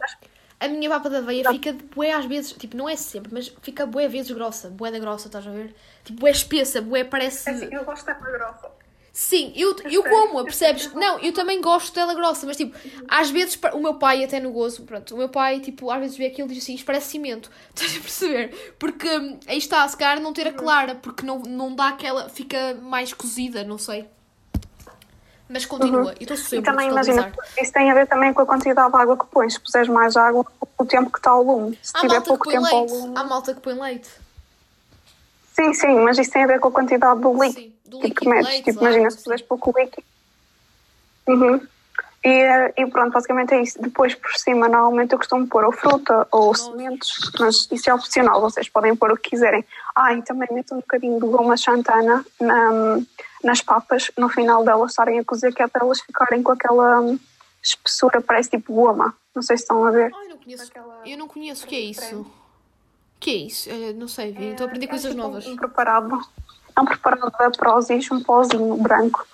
[0.60, 3.84] a minha papa da aveia fica bué às vezes, tipo, não é sempre, mas fica
[3.84, 5.74] bué vezes grossa, bué da grossa, estás a ver?
[6.04, 7.48] Tipo, bué espessa, bué parece...
[7.50, 8.70] É assim, eu gosto da grossa.
[9.16, 10.92] Sim, eu, eu como, percebes?
[10.92, 12.76] Não, eu também gosto dela grossa, mas tipo,
[13.08, 16.16] às vezes o meu pai, até no gozo, pronto, o meu pai, tipo, às vezes
[16.16, 17.48] vê aquilo e diz assim: Isto parece cimento.
[17.72, 18.74] Estás a perceber?
[18.76, 22.28] Porque hum, aí está, se calhar não ter a clara, porque não, não dá aquela.
[22.28, 24.04] fica mais cozida, não sei.
[25.48, 26.08] Mas continua, Uhum.
[26.08, 28.90] eu estou E sempre também a imagina, isso tem a ver também com a quantidade
[28.90, 29.52] de água que pões.
[29.54, 30.44] Se puseres mais água,
[30.76, 31.78] o tempo que está ao lume.
[31.80, 32.92] Se Há tiver pouco põe tempo ao leite.
[32.92, 33.12] lume.
[33.16, 34.08] Há malta que põe leite.
[35.52, 38.20] Sim, sim, mas isso tem a ver com a quantidade do líquido Sim, do tipo,
[38.20, 38.46] que metes.
[38.48, 39.22] leite, tipo, imagina, se sim.
[39.24, 40.02] puseres pouco líquido.
[41.26, 41.60] Uhum.
[42.24, 43.80] E, eh, e pronto, basicamente é isso.
[43.80, 48.40] Depois, por cima, normalmente eu costumo pôr ou fruta ou sementes, mas isso é opcional,
[48.40, 49.64] vocês podem pôr o que quiserem.
[49.94, 52.98] Ah, e também meto um bocadinho de goma xantana na-
[53.42, 57.00] nas papas, no final delas estarem a cozer, que é para elas ficarem com aquela
[57.02, 57.18] hum,
[57.62, 59.14] espessura, parece tipo goma.
[59.34, 60.10] Não sei se estão a ver.
[60.14, 60.64] Ai, não conheço.
[60.64, 62.16] Aquela- Eu não conheço o que é isso.
[62.20, 62.26] O
[63.20, 63.68] que é isso?
[63.70, 65.46] Eh, não sei, vi, estou a aprender É coisas tipo novas.
[65.46, 69.26] Um preparado, é um preparado da Prozis, um pozinho branco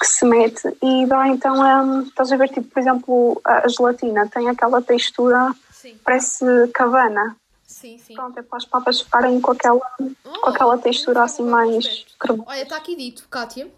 [0.00, 3.68] que se mete e dá então, hum, estás a ver, tipo, por exemplo, a a
[3.68, 7.36] gelatina tem aquela textura, Sim, parece cabana.
[7.66, 8.14] sim, sim.
[8.14, 9.80] Pronto, é para as papas ficarem com aquela,
[10.40, 12.48] com aquela textura assim mais cremosa.
[12.48, 13.68] Olha, está aqui dito, Kátia.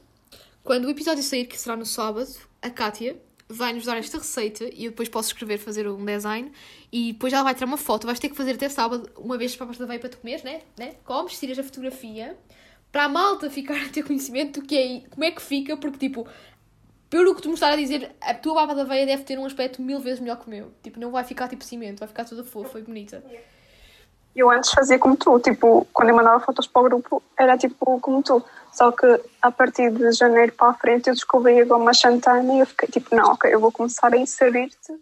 [0.62, 3.16] Quando o episódio sair, que será no sábado, a Kátia
[3.48, 6.52] vai nos dar esta receita e eu depois posso escrever, fazer um design
[6.92, 8.06] e depois ela vai tirar uma foto.
[8.06, 10.42] Vais ter que fazer até sábado, uma vez as papas da veia para tu comeres,
[10.42, 10.60] né?
[10.78, 10.94] né?
[11.04, 12.36] Comes, tiras a fotografia
[12.90, 15.98] para a malta ficar a ter conhecimento do que é, como é que fica, porque
[15.98, 16.26] tipo,
[17.08, 19.44] pelo que tu me estás a dizer, a tua baba da veia deve ter um
[19.44, 20.72] aspecto mil vezes melhor que o meu.
[20.82, 23.22] Tipo, não vai ficar tipo cimento, vai ficar toda fofa e bonita.
[24.34, 28.00] Eu antes fazia como tu, tipo, quando eu mandava fotos para o grupo, era tipo
[28.00, 28.42] como tu.
[28.72, 32.60] Só que a partir de janeiro para a frente eu descobri a goma xantana e
[32.60, 34.94] eu fiquei tipo, não, ok, eu vou começar a inserir-te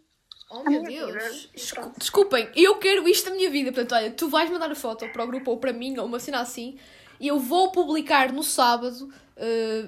[0.51, 0.83] Oh meu.
[0.83, 1.51] Deus!
[1.99, 3.71] Desculpem, eu quero isto na minha vida.
[3.71, 6.19] Portanto, olha, tu vais mandar a foto para o grupo ou para mim ou uma
[6.19, 6.79] cena assim
[7.27, 9.87] eu vou publicar no sábado eh,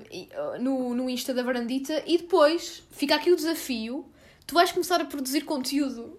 [0.58, 4.04] no, no Insta da Varandita e depois fica aqui o desafio.
[4.46, 6.18] Tu vais começar a produzir conteúdo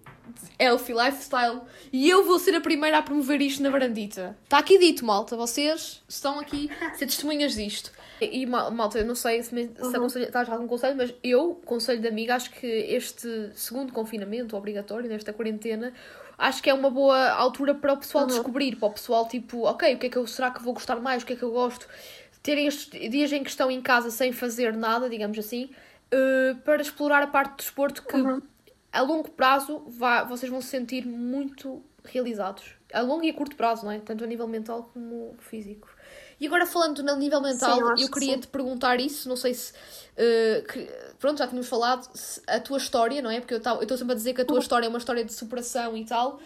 [0.58, 1.60] healthy lifestyle
[1.92, 4.36] e eu vou ser a primeira a promover isto na Varandita.
[4.44, 5.36] Está aqui dito, malta.
[5.36, 7.92] Vocês estão aqui a ser testemunhas disto.
[8.20, 11.60] E, mal- malta, eu não sei se, me, se aconselho, estás algum conselho, mas eu,
[11.66, 15.92] conselho de amiga, acho que este segundo confinamento obrigatório, nesta quarentena,
[16.38, 19.94] acho que é uma boa altura para o pessoal descobrir, para o pessoal tipo, ok,
[19.94, 21.50] o que é que eu será que vou gostar mais, o que é que eu
[21.50, 21.88] gosto,
[22.42, 25.70] terem estes dias em que estão em casa sem fazer nada, digamos assim,
[26.10, 28.16] eh, para explorar a parte do desporto que
[28.92, 32.74] a longo prazo vá, vocês vão se sentir muito realizados.
[32.92, 33.98] A longo e a curto prazo, não é?
[33.98, 35.88] Tanto a nível mental como físico.
[36.42, 38.38] E agora falando no nível mental, Sim, eu eu, que queria sim.
[38.38, 39.72] te perguntar isso, não sei se,
[40.16, 40.88] eh, que-
[41.20, 42.08] pronto, já tínhamos falado,
[42.48, 43.40] a tua história, não é?
[43.40, 45.96] Porque eu estou sempre a dizer que a tua história é uma história de superação
[45.96, 46.40] e tal,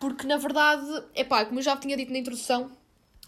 [0.00, 2.70] porque na verdade, é pá, como eu já tinha dito na introdução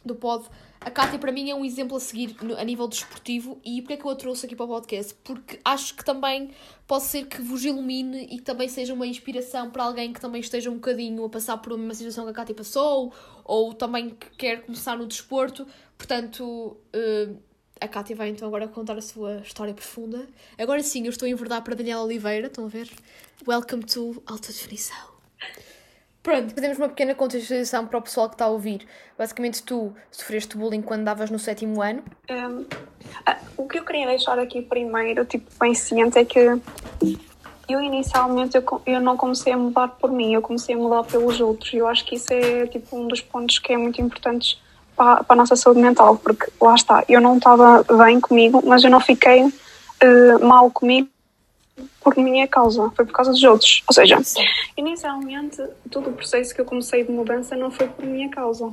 [0.04, 0.46] do pod,
[0.84, 3.96] a Kátia para mim é um exemplo a seguir a nível desportivo e porque é
[3.96, 5.14] que eu a trouxe aqui para o podcast?
[5.24, 6.50] Porque acho que também
[6.86, 10.42] pode ser que vos ilumine e que também seja uma inspiração para alguém que também
[10.42, 13.12] esteja um bocadinho a passar por uma situação que a Kátia passou
[13.44, 15.66] ou também que quer começar no desporto.
[15.96, 17.30] Portanto, eh,
[17.80, 20.28] a Kátia vai então agora contar a sua história profunda.
[20.58, 22.90] Agora sim, eu estou em verdade para Daniela Oliveira, estão a ver?
[23.48, 25.13] Welcome to Alta Definição.
[26.24, 28.86] Pronto, fazemos uma pequena contextualização para o pessoal que está a ouvir.
[29.16, 32.02] Basicamente, tu sofreste bullying quando andavas no sétimo ano.
[32.30, 32.64] Um,
[33.26, 36.38] ah, o que eu queria deixar aqui primeiro, tipo, bem ciente, é que
[37.68, 41.38] eu inicialmente eu, eu não comecei a mudar por mim, eu comecei a mudar pelos
[41.42, 41.74] outros.
[41.74, 44.58] Eu acho que isso é tipo um dos pontos que é muito importantes
[44.96, 48.82] para, para a nossa saúde mental, porque lá está, eu não estava bem comigo, mas
[48.82, 49.52] eu não fiquei
[50.00, 51.06] eh, mal comigo
[52.04, 53.82] por minha causa, foi por causa dos outros.
[53.88, 54.20] Ou seja,
[54.76, 55.56] inicialmente
[55.90, 58.70] todo o processo que eu comecei de mudança não foi por minha causa.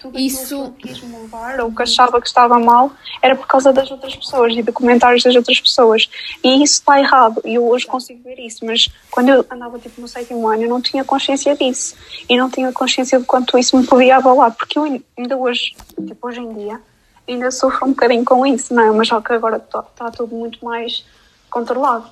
[0.00, 2.90] Tudo Isso- que eu quis mudar ou que achava que estava mal
[3.22, 6.08] era por causa das outras pessoas e de comentários das outras pessoas.
[6.42, 7.40] E isso está errado.
[7.44, 8.66] E eu hoje consigo ver isso.
[8.66, 11.94] Mas quando eu andava tipo, no sétimo ano, eu não tinha consciência disso.
[12.28, 14.50] E não tinha consciência de quanto isso me podia abalar.
[14.56, 14.82] Porque eu
[15.16, 16.80] ainda hoje, tipo, hoje em dia,
[17.28, 18.90] ainda sofro um bocadinho com isso, não é?
[18.90, 21.04] Mas só que agora está está tudo muito mais
[21.48, 22.06] controlado.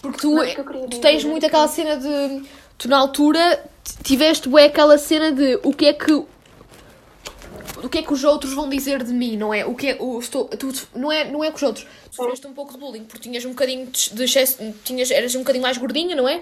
[0.00, 2.42] Porque tu, Mas queria tu dizer tens é muito que- aquela cena de.
[2.76, 3.64] Tu na altura
[4.02, 6.12] tiveste bué aquela cena de o que é que.
[6.12, 9.64] O que é que os outros vão dizer de mim, não é?
[9.66, 11.86] O que é, o, estou, tu, não, é não é que os outros.
[12.10, 14.58] Tu sofreste um pouco de bullying porque tinhas um bocadinho de excesso.
[14.84, 16.40] Tinhas, eras um bocadinho mais gordinha, não é?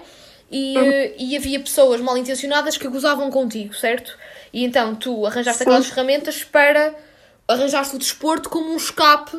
[0.51, 1.13] E, Uhum.
[1.17, 4.17] e havia pessoas mal intencionadas que gozavam contigo, certo?
[4.53, 5.63] E então tu arranjaste Sim.
[5.69, 6.93] aquelas ferramentas para.
[7.45, 9.37] Arranjaste o desporto como um escape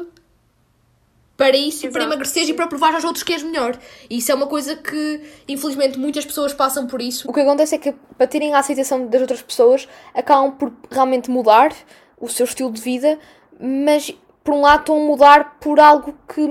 [1.44, 2.14] para isso e para Exato.
[2.14, 3.78] emagreceres e para provar aos outros que és melhor.
[4.08, 7.28] E isso é uma coisa que, infelizmente, muitas pessoas passam por isso.
[7.28, 11.30] O que acontece é que, para terem a aceitação das outras pessoas, acabam por realmente
[11.30, 11.74] mudar
[12.18, 13.18] o seu estilo de vida,
[13.60, 16.46] mas por um lado, estão a mudar por algo que,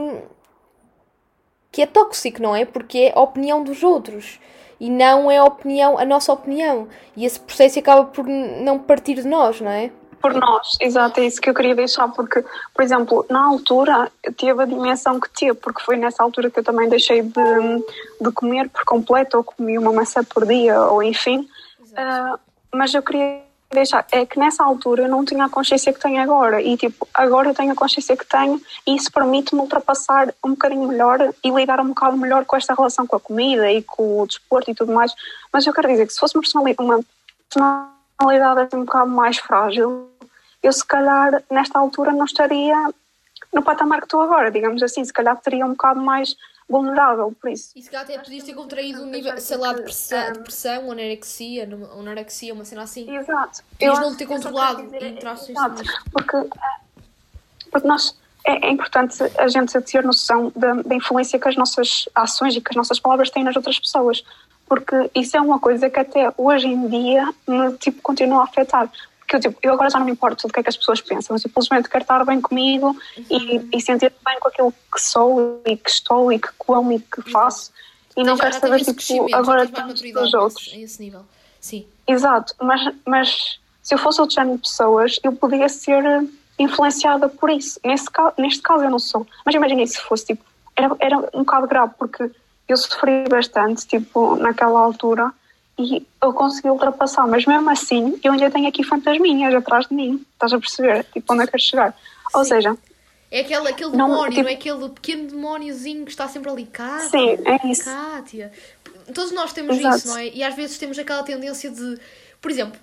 [1.72, 2.66] que é tóxico, não é?
[2.66, 4.39] Porque é a opinião dos outros
[4.80, 6.88] e não é a opinião, a nossa opinião.
[7.16, 9.91] E esse processo acaba por não partir de nós, não é?
[10.24, 14.63] Por nós, exato, é isso que eu queria deixar, porque, por exemplo, na altura teve
[14.63, 17.34] a dimensão que teve, porque foi nessa altura que eu também deixei de,
[18.21, 21.39] de comer por completo, ou comi uma maçã por dia, ou enfim.
[21.91, 22.39] Uh,
[22.74, 26.21] mas eu queria deixar, é que nessa altura eu não tinha a consciência que tenho
[26.21, 30.51] agora, e tipo, agora eu tenho a consciência que tenho, e isso permite-me ultrapassar um
[30.51, 34.21] bocadinho melhor e lidar um bocado melhor com esta relação com a comida e com
[34.21, 35.13] o desporto e tudo mais.
[35.51, 36.43] Mas eu quero dizer que se fosse uma
[37.49, 40.12] personalidade assim, um bocado mais frágil,
[40.64, 42.76] eu se calhar nesta altura não estaria
[43.53, 46.36] no patamar que estou agora, digamos assim, se calhar teria um bocado mais
[46.68, 47.72] vulnerável por isso.
[47.76, 52.53] E se calhar até podias ter contraído um nível, sei lá, depressão, depressão anorexia, anorexia,
[52.53, 53.14] uma cena assim.
[53.16, 53.61] Exato.
[53.78, 56.49] Podias não ter controlado e entraste Exato, porque,
[57.70, 62.07] porque nós, é, é, importante a gente ter noção da, da influência que as nossas
[62.16, 64.24] ações e que as nossas palavras têm nas outras pessoas
[64.68, 68.89] porque isso é uma coisa que até hoje em dia me tipo, continua a afetar
[69.34, 71.02] que eu, tipo, eu agora já não me importo do que é que as pessoas
[71.02, 72.96] pensam, eu simplesmente quero estar bem comigo
[73.30, 77.00] e, e sentir bem com aquilo que sou e que estou e que como e
[77.00, 77.72] que faço
[78.16, 80.72] e não quero saber tipo, agora dos outros.
[80.74, 81.22] A esse nível.
[81.60, 81.88] Sim.
[82.08, 86.04] Exato, mas, mas se eu fosse outro género de pessoas, eu podia ser
[86.60, 87.80] influenciada por isso.
[87.84, 89.26] Nesse caso, neste caso eu não sou.
[89.44, 90.44] Mas imagine se fosse tipo,
[90.76, 92.30] era, era um bocado grave porque
[92.68, 95.34] eu sofri bastante, tipo, naquela altura
[95.78, 100.24] e eu consegui ultrapassar, mas mesmo assim eu ainda tenho aqui fantasminhas atrás de mim,
[100.34, 101.03] estás a perceber?
[101.11, 101.91] Tipo, onde é que quero chegar?
[101.93, 102.38] Sim.
[102.38, 102.78] Ou seja,
[103.32, 106.65] é aquele, aquele demónio, não, tipo, não é aquele pequeno demóniozinho que está sempre ali,
[106.67, 107.09] Kátia.
[107.09, 107.86] Sim, é isso.
[107.86, 108.51] Kátia.
[109.11, 109.97] Todos nós temos Exato.
[109.97, 110.28] isso, não é?
[110.28, 111.99] E às vezes temos aquela tendência de,
[112.39, 112.80] por exemplo,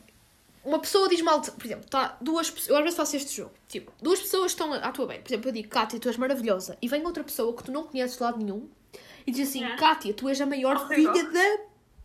[0.64, 3.92] uma pessoa diz mal, por exemplo, tá, duas eu às vezes faço este jogo, tipo,
[4.02, 6.88] duas pessoas estão à tua bem, por exemplo, eu digo, Kátia, tu és maravilhosa, e
[6.88, 8.68] vem outra pessoa que tu não conheces de lado nenhum
[9.24, 9.76] e diz assim, é.
[9.76, 11.58] Kátia, tu és a maior filha da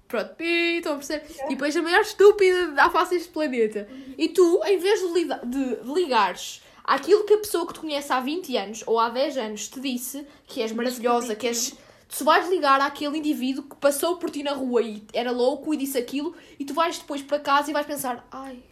[0.07, 1.25] Pronto, pi, estão a perceber?
[1.45, 3.87] E depois a maior estúpida da face deste planeta.
[4.17, 8.13] E tu, em vez de, lida, de ligares àquilo que a pessoa que te conhece
[8.13, 11.73] há 20 anos ou há 10 anos te disse, que és maravilhosa, que és.
[12.07, 15.77] Tu vais ligar àquele indivíduo que passou por ti na rua e era louco e
[15.77, 18.63] disse aquilo, e tu vais depois para casa e vais pensar: ai,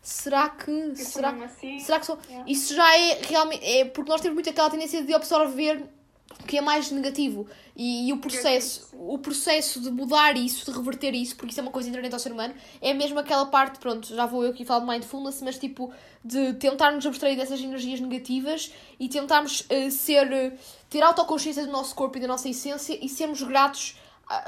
[0.00, 0.96] será que.
[0.96, 1.78] será, assim?
[1.78, 2.18] será que sou.
[2.28, 2.50] Yeah.
[2.50, 3.64] Isso já é realmente.
[3.64, 5.86] É porque nós temos muito aquela tendência de absorver
[6.46, 7.46] que é mais negativo.
[7.74, 11.62] E, e, o processo o processo de mudar isso, de reverter isso, porque isso é
[11.62, 14.64] uma coisa inerente ao ser humano, é mesmo aquela parte, pronto, já vou eu aqui
[14.64, 15.90] falar de mindfulness, mas tipo,
[16.24, 20.52] de tentarmos abstrair dessas energias negativas e tentarmos uh, ser, uh,
[20.88, 23.98] ter autoconsciência do nosso corpo e da nossa essência e sermos gratos.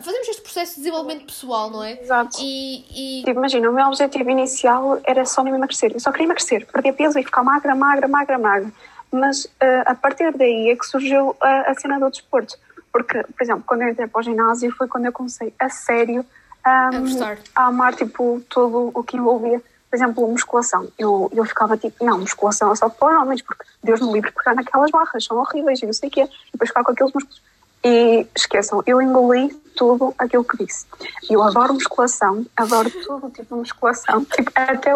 [0.03, 2.01] Fazemos este processo de desenvolvimento pessoal, não é?
[2.01, 2.39] Exato.
[2.41, 3.25] E, e...
[3.25, 5.93] Tipo, imagina, o meu objetivo inicial era só não emagrecer.
[5.93, 8.73] Eu só queria emagrecer, perder peso e ficar magra, magra, magra, magra
[9.13, 12.57] mas uh, a partir daí é que surgiu a, a cena do desporto.
[12.93, 16.25] Porque, por exemplo, quando eu entrei para o ginásio foi quando eu comecei a sério
[16.67, 20.89] um, a, a amar tipo, tudo o que envolvia, por exemplo, musculação.
[20.99, 24.55] Eu, eu ficava tipo, não, musculação é só para homens, porque Deus me livre pegar
[24.55, 27.43] naquelas barras, são horríveis e não sei o quê, e depois ficar com aqueles músculos.
[27.85, 30.87] E esqueçam, eu engoli tudo aquilo que disse.
[31.29, 34.25] Eu adoro musculação, adoro tudo tipo de musculação.
[34.35, 34.91] Tipo, até,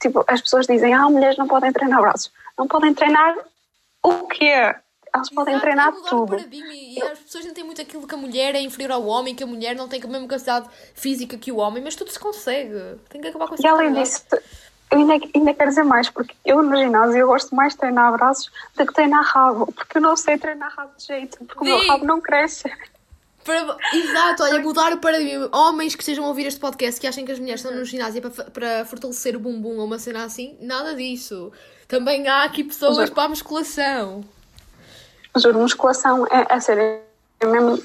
[0.00, 2.30] tipo, as pessoas dizem, ah, mulheres não podem treinar braços
[2.60, 3.36] não podem treinar
[4.02, 4.74] o quê?
[5.12, 6.36] Elas Exato, podem treinar é tudo.
[6.38, 9.42] E as pessoas não têm muito aquilo que a mulher é inferior ao homem, que
[9.42, 12.98] a mulher não tem a mesma capacidade física que o homem, mas tudo se consegue.
[13.08, 13.64] Tem que acabar com isso.
[13.64, 14.24] E além disso,
[14.90, 18.12] eu ainda, ainda quero dizer mais, porque eu no ginásio eu gosto mais de treinar
[18.12, 21.72] braços do que treinar rabo, porque eu não sei treinar rabo de jeito, porque Sim.
[21.72, 22.70] o meu rabo não cresce.
[23.44, 25.48] Para, exato, olha, mudar o paradigma.
[25.52, 28.20] Homens que estejam a ouvir este podcast que achem que as mulheres estão no ginásio
[28.20, 31.50] para, para fortalecer o bumbum ou uma cena assim, nada disso.
[31.88, 33.12] Também há aqui pessoas Juro.
[33.12, 34.24] para a musculação.
[35.36, 37.00] Juro, musculação é, é sério,
[37.40, 37.82] é mesmo.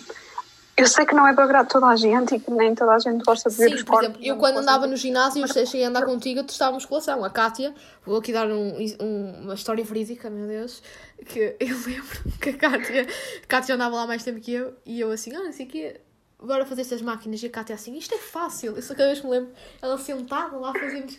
[0.78, 3.00] Eu sei que não é para agradar toda a gente e que nem toda a
[3.00, 5.88] gente gosta de ver Sim, por exemplo, eu quando andava no ginásio, eu cheguei a
[5.88, 7.24] andar contigo, eu testava musculação.
[7.24, 7.74] A Kátia,
[8.06, 10.84] vou aqui dar um, um, uma história verídica, meu Deus,
[11.24, 13.08] que eu lembro que a Kátia,
[13.44, 15.70] a Kátia andava lá mais tempo que eu e eu assim, ah, não sei o
[15.70, 16.02] quê,
[16.40, 17.42] bora fazer estas máquinas.
[17.44, 18.76] E a Kátia assim, isto é fácil.
[18.76, 21.14] Eu só cada vez me lembro, ela sentada lá fazendo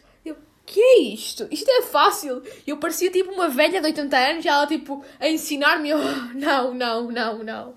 [0.66, 1.46] que é isto?
[1.50, 2.42] Isto é fácil.
[2.66, 5.94] Eu parecia tipo uma velha de 80 anos e ela tipo a ensinar-me.
[5.94, 5.98] Oh,
[6.34, 7.74] não, não, não, não.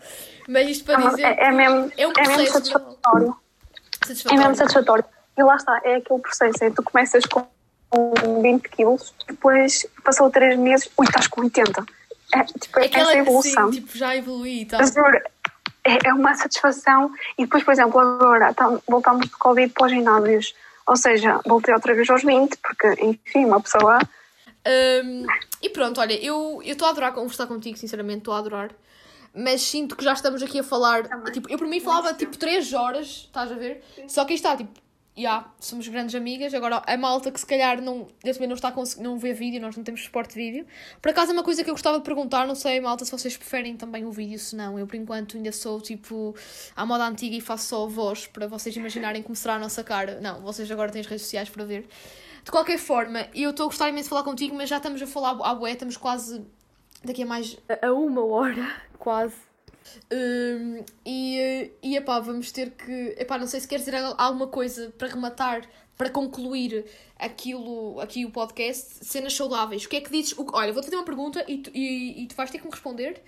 [0.48, 1.24] Mas isto para dizer.
[1.24, 3.36] É, é mesmo, é um é mesmo satisfatório.
[4.04, 4.40] satisfatório.
[4.40, 5.06] É mesmo satisfatório.
[5.38, 6.64] E lá está, é aquele processo.
[6.64, 7.48] É, tu começas com
[8.42, 11.86] 20 quilos, depois passou 3 meses, ui, estás com 80.
[12.34, 13.72] É, tipo, é Aquela essa evolução.
[13.72, 14.82] Sim, tipo, já evolui e tal.
[15.84, 17.12] É, é uma satisfação.
[17.38, 20.54] E depois, por exemplo, agora tá, voltamos de Covid para os ginásios
[20.90, 24.00] ou seja, voltei outra vez aos 20, porque, enfim, uma pessoa.
[25.06, 25.24] Um,
[25.62, 28.72] e pronto, olha, eu estou a adorar conversar contigo, sinceramente, estou a adorar.
[29.32, 31.04] Mas sinto que já estamos aqui a falar.
[31.32, 33.84] Tipo, eu por mim falava tipo 3 horas, estás a ver?
[34.08, 34.72] Só que aí está, tipo,
[35.22, 36.54] já, somos grandes amigas.
[36.54, 39.84] Agora, a malta que se calhar não, desse não está não vê vídeo, nós não
[39.84, 40.68] temos suporte de vídeo.
[41.02, 43.36] Por acaso é uma coisa que eu gostava de perguntar, não sei, malta, se vocês
[43.36, 44.78] preferem também o vídeo, se não.
[44.80, 46.36] Eu, por enquanto, ainda sou tipo
[46.76, 49.84] à moda antiga e faço só a voz para vocês imaginarem como será a nossa
[49.84, 50.20] cara.
[50.22, 51.88] Não, vocês agora têm as redes sociais para ver.
[52.44, 55.08] De qualquer forma, eu estou a gostar imenso de falar contigo, mas já estamos a
[55.08, 56.46] falar à bué, estamos quase
[57.04, 57.58] daqui a mais.
[57.82, 59.49] a uma hora, quase.
[60.12, 63.16] Um, e, e epá, vamos ter que.
[63.18, 65.68] Epá, não sei se queres dizer alguma coisa para rematar,
[65.98, 66.86] para concluir
[67.18, 69.86] aquilo, aqui o podcast, cenas saudáveis.
[69.86, 70.34] O que é que dizes?
[70.38, 73.22] Olha, vou-te fazer uma pergunta e tu, e, e tu vais ter que me responder.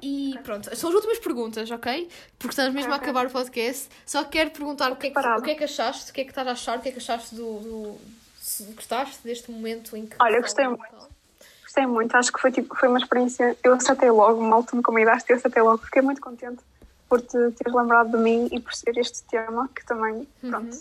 [0.00, 0.42] E okay.
[0.42, 2.08] pronto, são as últimas perguntas, ok?
[2.38, 3.00] Porque estamos mesmo okay.
[3.00, 3.88] a acabar o podcast.
[4.06, 6.24] Só quero perguntar o que, é que, o que é que achaste, o que é
[6.24, 7.58] que estás a achar, o que é que achaste do.
[7.58, 7.98] do
[8.40, 10.16] se gostaste deste momento em que.
[10.20, 11.07] Olha, gostei muito.
[11.68, 13.54] Gostei muito, acho que foi, tipo, foi uma experiência.
[13.62, 15.84] Eu acetei logo, mal tu me convidaste, eu acetei logo.
[15.84, 16.62] Fiquei muito contente
[17.06, 20.26] por te teres lembrado de mim e por ser este tema que também.
[20.42, 20.50] Uhum.
[20.50, 20.78] Pronto.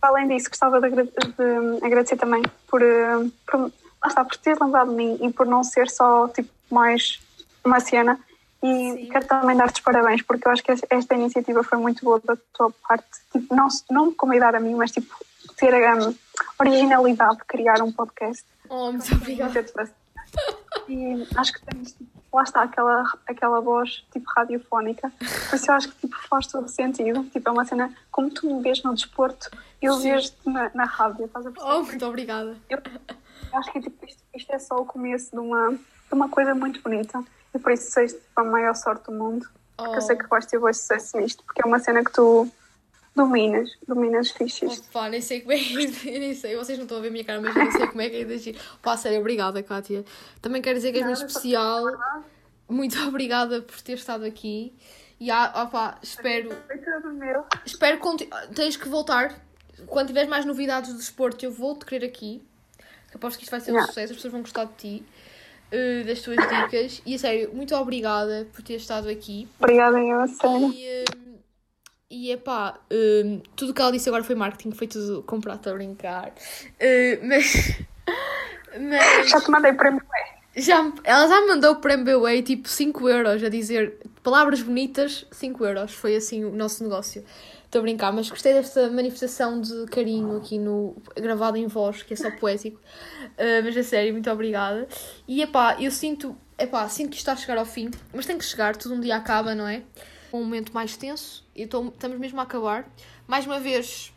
[0.00, 4.88] Além disso, gostava de, de agradecer também por, eh, por, lá está, por teres lembrado
[4.88, 7.20] de mim e por não ser só tipo, mais
[7.62, 8.18] uma cena
[8.62, 9.08] e Sim.
[9.10, 12.34] quero também dar-te os parabéns, porque eu acho que esta iniciativa foi muito boa da
[12.54, 13.06] tua parte.
[13.30, 15.14] Tipo, não, não me convidar a mim, mas tipo,
[15.58, 16.14] ter a um,
[16.58, 18.42] originalidade de criar um podcast.
[18.70, 19.62] Oh, muito obrigada.
[20.88, 25.12] E acho que tens, tipo, lá está aquela, aquela voz tipo radiofónica.
[25.18, 27.24] Por isso eu acho que tipo, faz todo sentido.
[27.24, 31.26] Tipo, é uma cena como tu me vês no desporto, eu vejo-te na, na rádio.
[31.26, 32.56] Estás a Oh, muito obrigada.
[32.68, 32.78] Eu,
[33.52, 36.82] acho que tipo, isto, isto é só o começo de uma, de uma coisa muito
[36.82, 37.22] bonita.
[37.54, 39.48] E por isso seja tipo, a maior sorte do mundo.
[39.76, 39.96] Porque oh.
[39.96, 42.50] eu sei que vais ter bom sucesso nisto, porque é uma cena que tu
[43.14, 44.82] dominas, dominas fichas.
[44.90, 47.10] Opa, nem sei como é que é, nem sei, vocês não estão a ver a
[47.10, 50.04] minha cara, mas não sei como é que é de Pá, sério, obrigada, Kátia.
[50.42, 51.84] Também quero dizer que és muito especial.
[52.68, 54.72] Muito obrigada por ter estado aqui.
[55.20, 56.50] E opa, espero.
[57.64, 59.40] Espero que tens que voltar.
[59.86, 62.42] Quando tiveres mais novidades do desporto, eu vou-te querer aqui.
[63.14, 65.06] Aposto que isto vai ser um sucesso, as pessoas vão gostar de ti.
[65.72, 67.02] Uh, das tuas dicas.
[67.04, 69.48] E a sério, muito obrigada por ter estado aqui.
[69.58, 70.72] Obrigada, eu, a sério.
[70.72, 71.23] E, uh,
[72.10, 75.72] e epá, uh, tudo o que ela disse agora foi marketing, foi tudo comprado a
[75.72, 76.28] brincar.
[76.28, 77.78] Uh, mas,
[78.78, 79.30] mas.
[79.30, 80.04] Já te mandei para MBA.
[80.56, 85.64] Já, ela já me mandou para MBA tipo 5 euros a dizer palavras bonitas, 5
[85.64, 85.92] euros.
[85.92, 87.24] Foi assim o nosso negócio.
[87.64, 92.14] Estou a brincar, mas gostei desta manifestação de carinho aqui no gravado em voz, que
[92.14, 92.78] é só poético.
[93.30, 94.86] Uh, mas a sério, muito obrigada.
[95.26, 98.44] E epá, eu sinto, epá, sinto que está a chegar ao fim, mas tem que
[98.44, 99.82] chegar, tudo um dia acaba, não é?
[100.32, 102.88] Um momento mais tenso e tô, estamos mesmo a acabar.
[103.26, 104.12] Mais uma vez,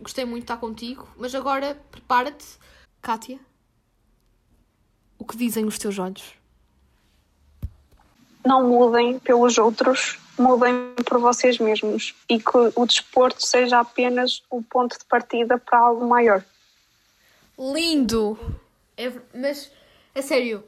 [0.00, 2.44] gostei muito de estar contigo, mas agora prepara-te,
[3.00, 3.38] Kátia.
[5.18, 6.34] O que dizem os teus olhos?
[8.44, 14.62] Não mudem pelos outros, mudem por vocês mesmos e que o desporto seja apenas o
[14.62, 16.44] ponto de partida para algo maior.
[17.58, 18.38] Lindo!
[18.96, 19.72] É, mas,
[20.14, 20.62] a sério,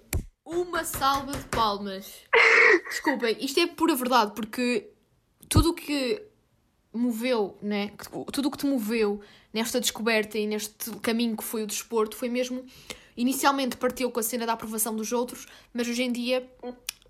[0.45, 2.23] uma salva de palmas.
[2.89, 4.91] Desculpem, isto é pura verdade, porque
[5.49, 6.23] tudo o que
[6.93, 7.93] moveu, né?
[8.33, 9.21] Tudo o que te moveu
[9.53, 12.65] nesta descoberta e neste caminho que foi o desporto foi mesmo.
[13.17, 16.49] Inicialmente partiu com a cena da aprovação dos outros, mas hoje em dia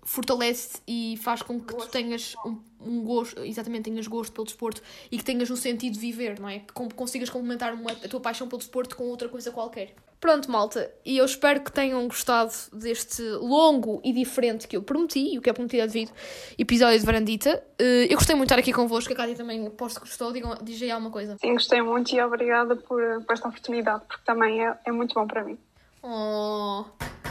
[0.09, 4.81] fortalece e faz com que tu tenhas um, um, gosto, exatamente, tenhas gosto pelo desporto
[5.11, 6.59] e que tenhas um sentido de viver, não é?
[6.59, 9.93] Que consigas complementar uma, a tua paixão pelo desporto com outra coisa qualquer.
[10.19, 15.35] Pronto, malta, e eu espero que tenham gostado deste longo e diferente que eu prometi,
[15.35, 16.11] e o que é prometido é devido,
[16.57, 17.63] episódio de Varandita.
[17.77, 20.57] Eh, eu gostei muito de estar aqui convosco, a Cátia também posso que gostou, digam,
[20.63, 21.37] diz aí alguma coisa.
[21.37, 25.27] Sim, gostei muito e obrigada por, por esta oportunidade, porque também é, é muito bom
[25.27, 25.57] para mim.
[26.01, 26.83] Oh,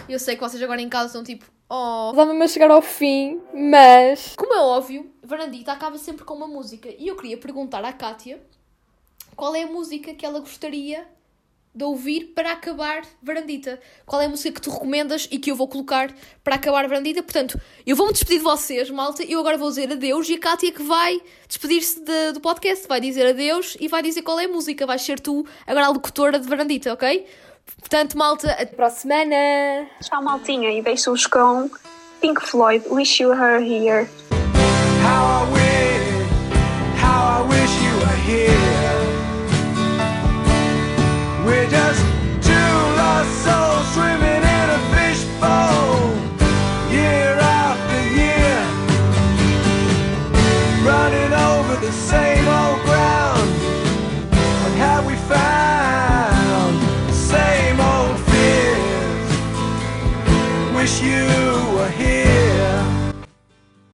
[0.09, 4.35] eu sei que vocês agora em casa estão tipo, Oh, dá-me chegar ao fim, mas.
[4.37, 6.89] Como é óbvio, Varandita acaba sempre com uma música.
[6.99, 8.41] E eu queria perguntar à Kátia
[9.37, 11.07] qual é a música que ela gostaria
[11.75, 13.79] de ouvir para acabar Varandita.
[14.07, 16.13] Qual é a música que tu recomendas e que eu vou colocar
[16.43, 17.23] para acabar Varandita?
[17.23, 19.23] Portanto, eu vou-me despedir de vocês, malta.
[19.23, 22.89] Eu agora vou dizer adeus e a Kátia que vai despedir-se de, do podcast.
[22.89, 24.87] Vai dizer adeus e vai dizer qual é a música.
[24.87, 27.27] Vais ser tu agora a locutora de Varandita, ok?
[27.77, 29.87] Portanto, malta, até para a semana.
[30.03, 31.71] Tchau, maltinha, e deixo-vos com
[32.21, 34.09] Pink Floyd, Wish You Were Here.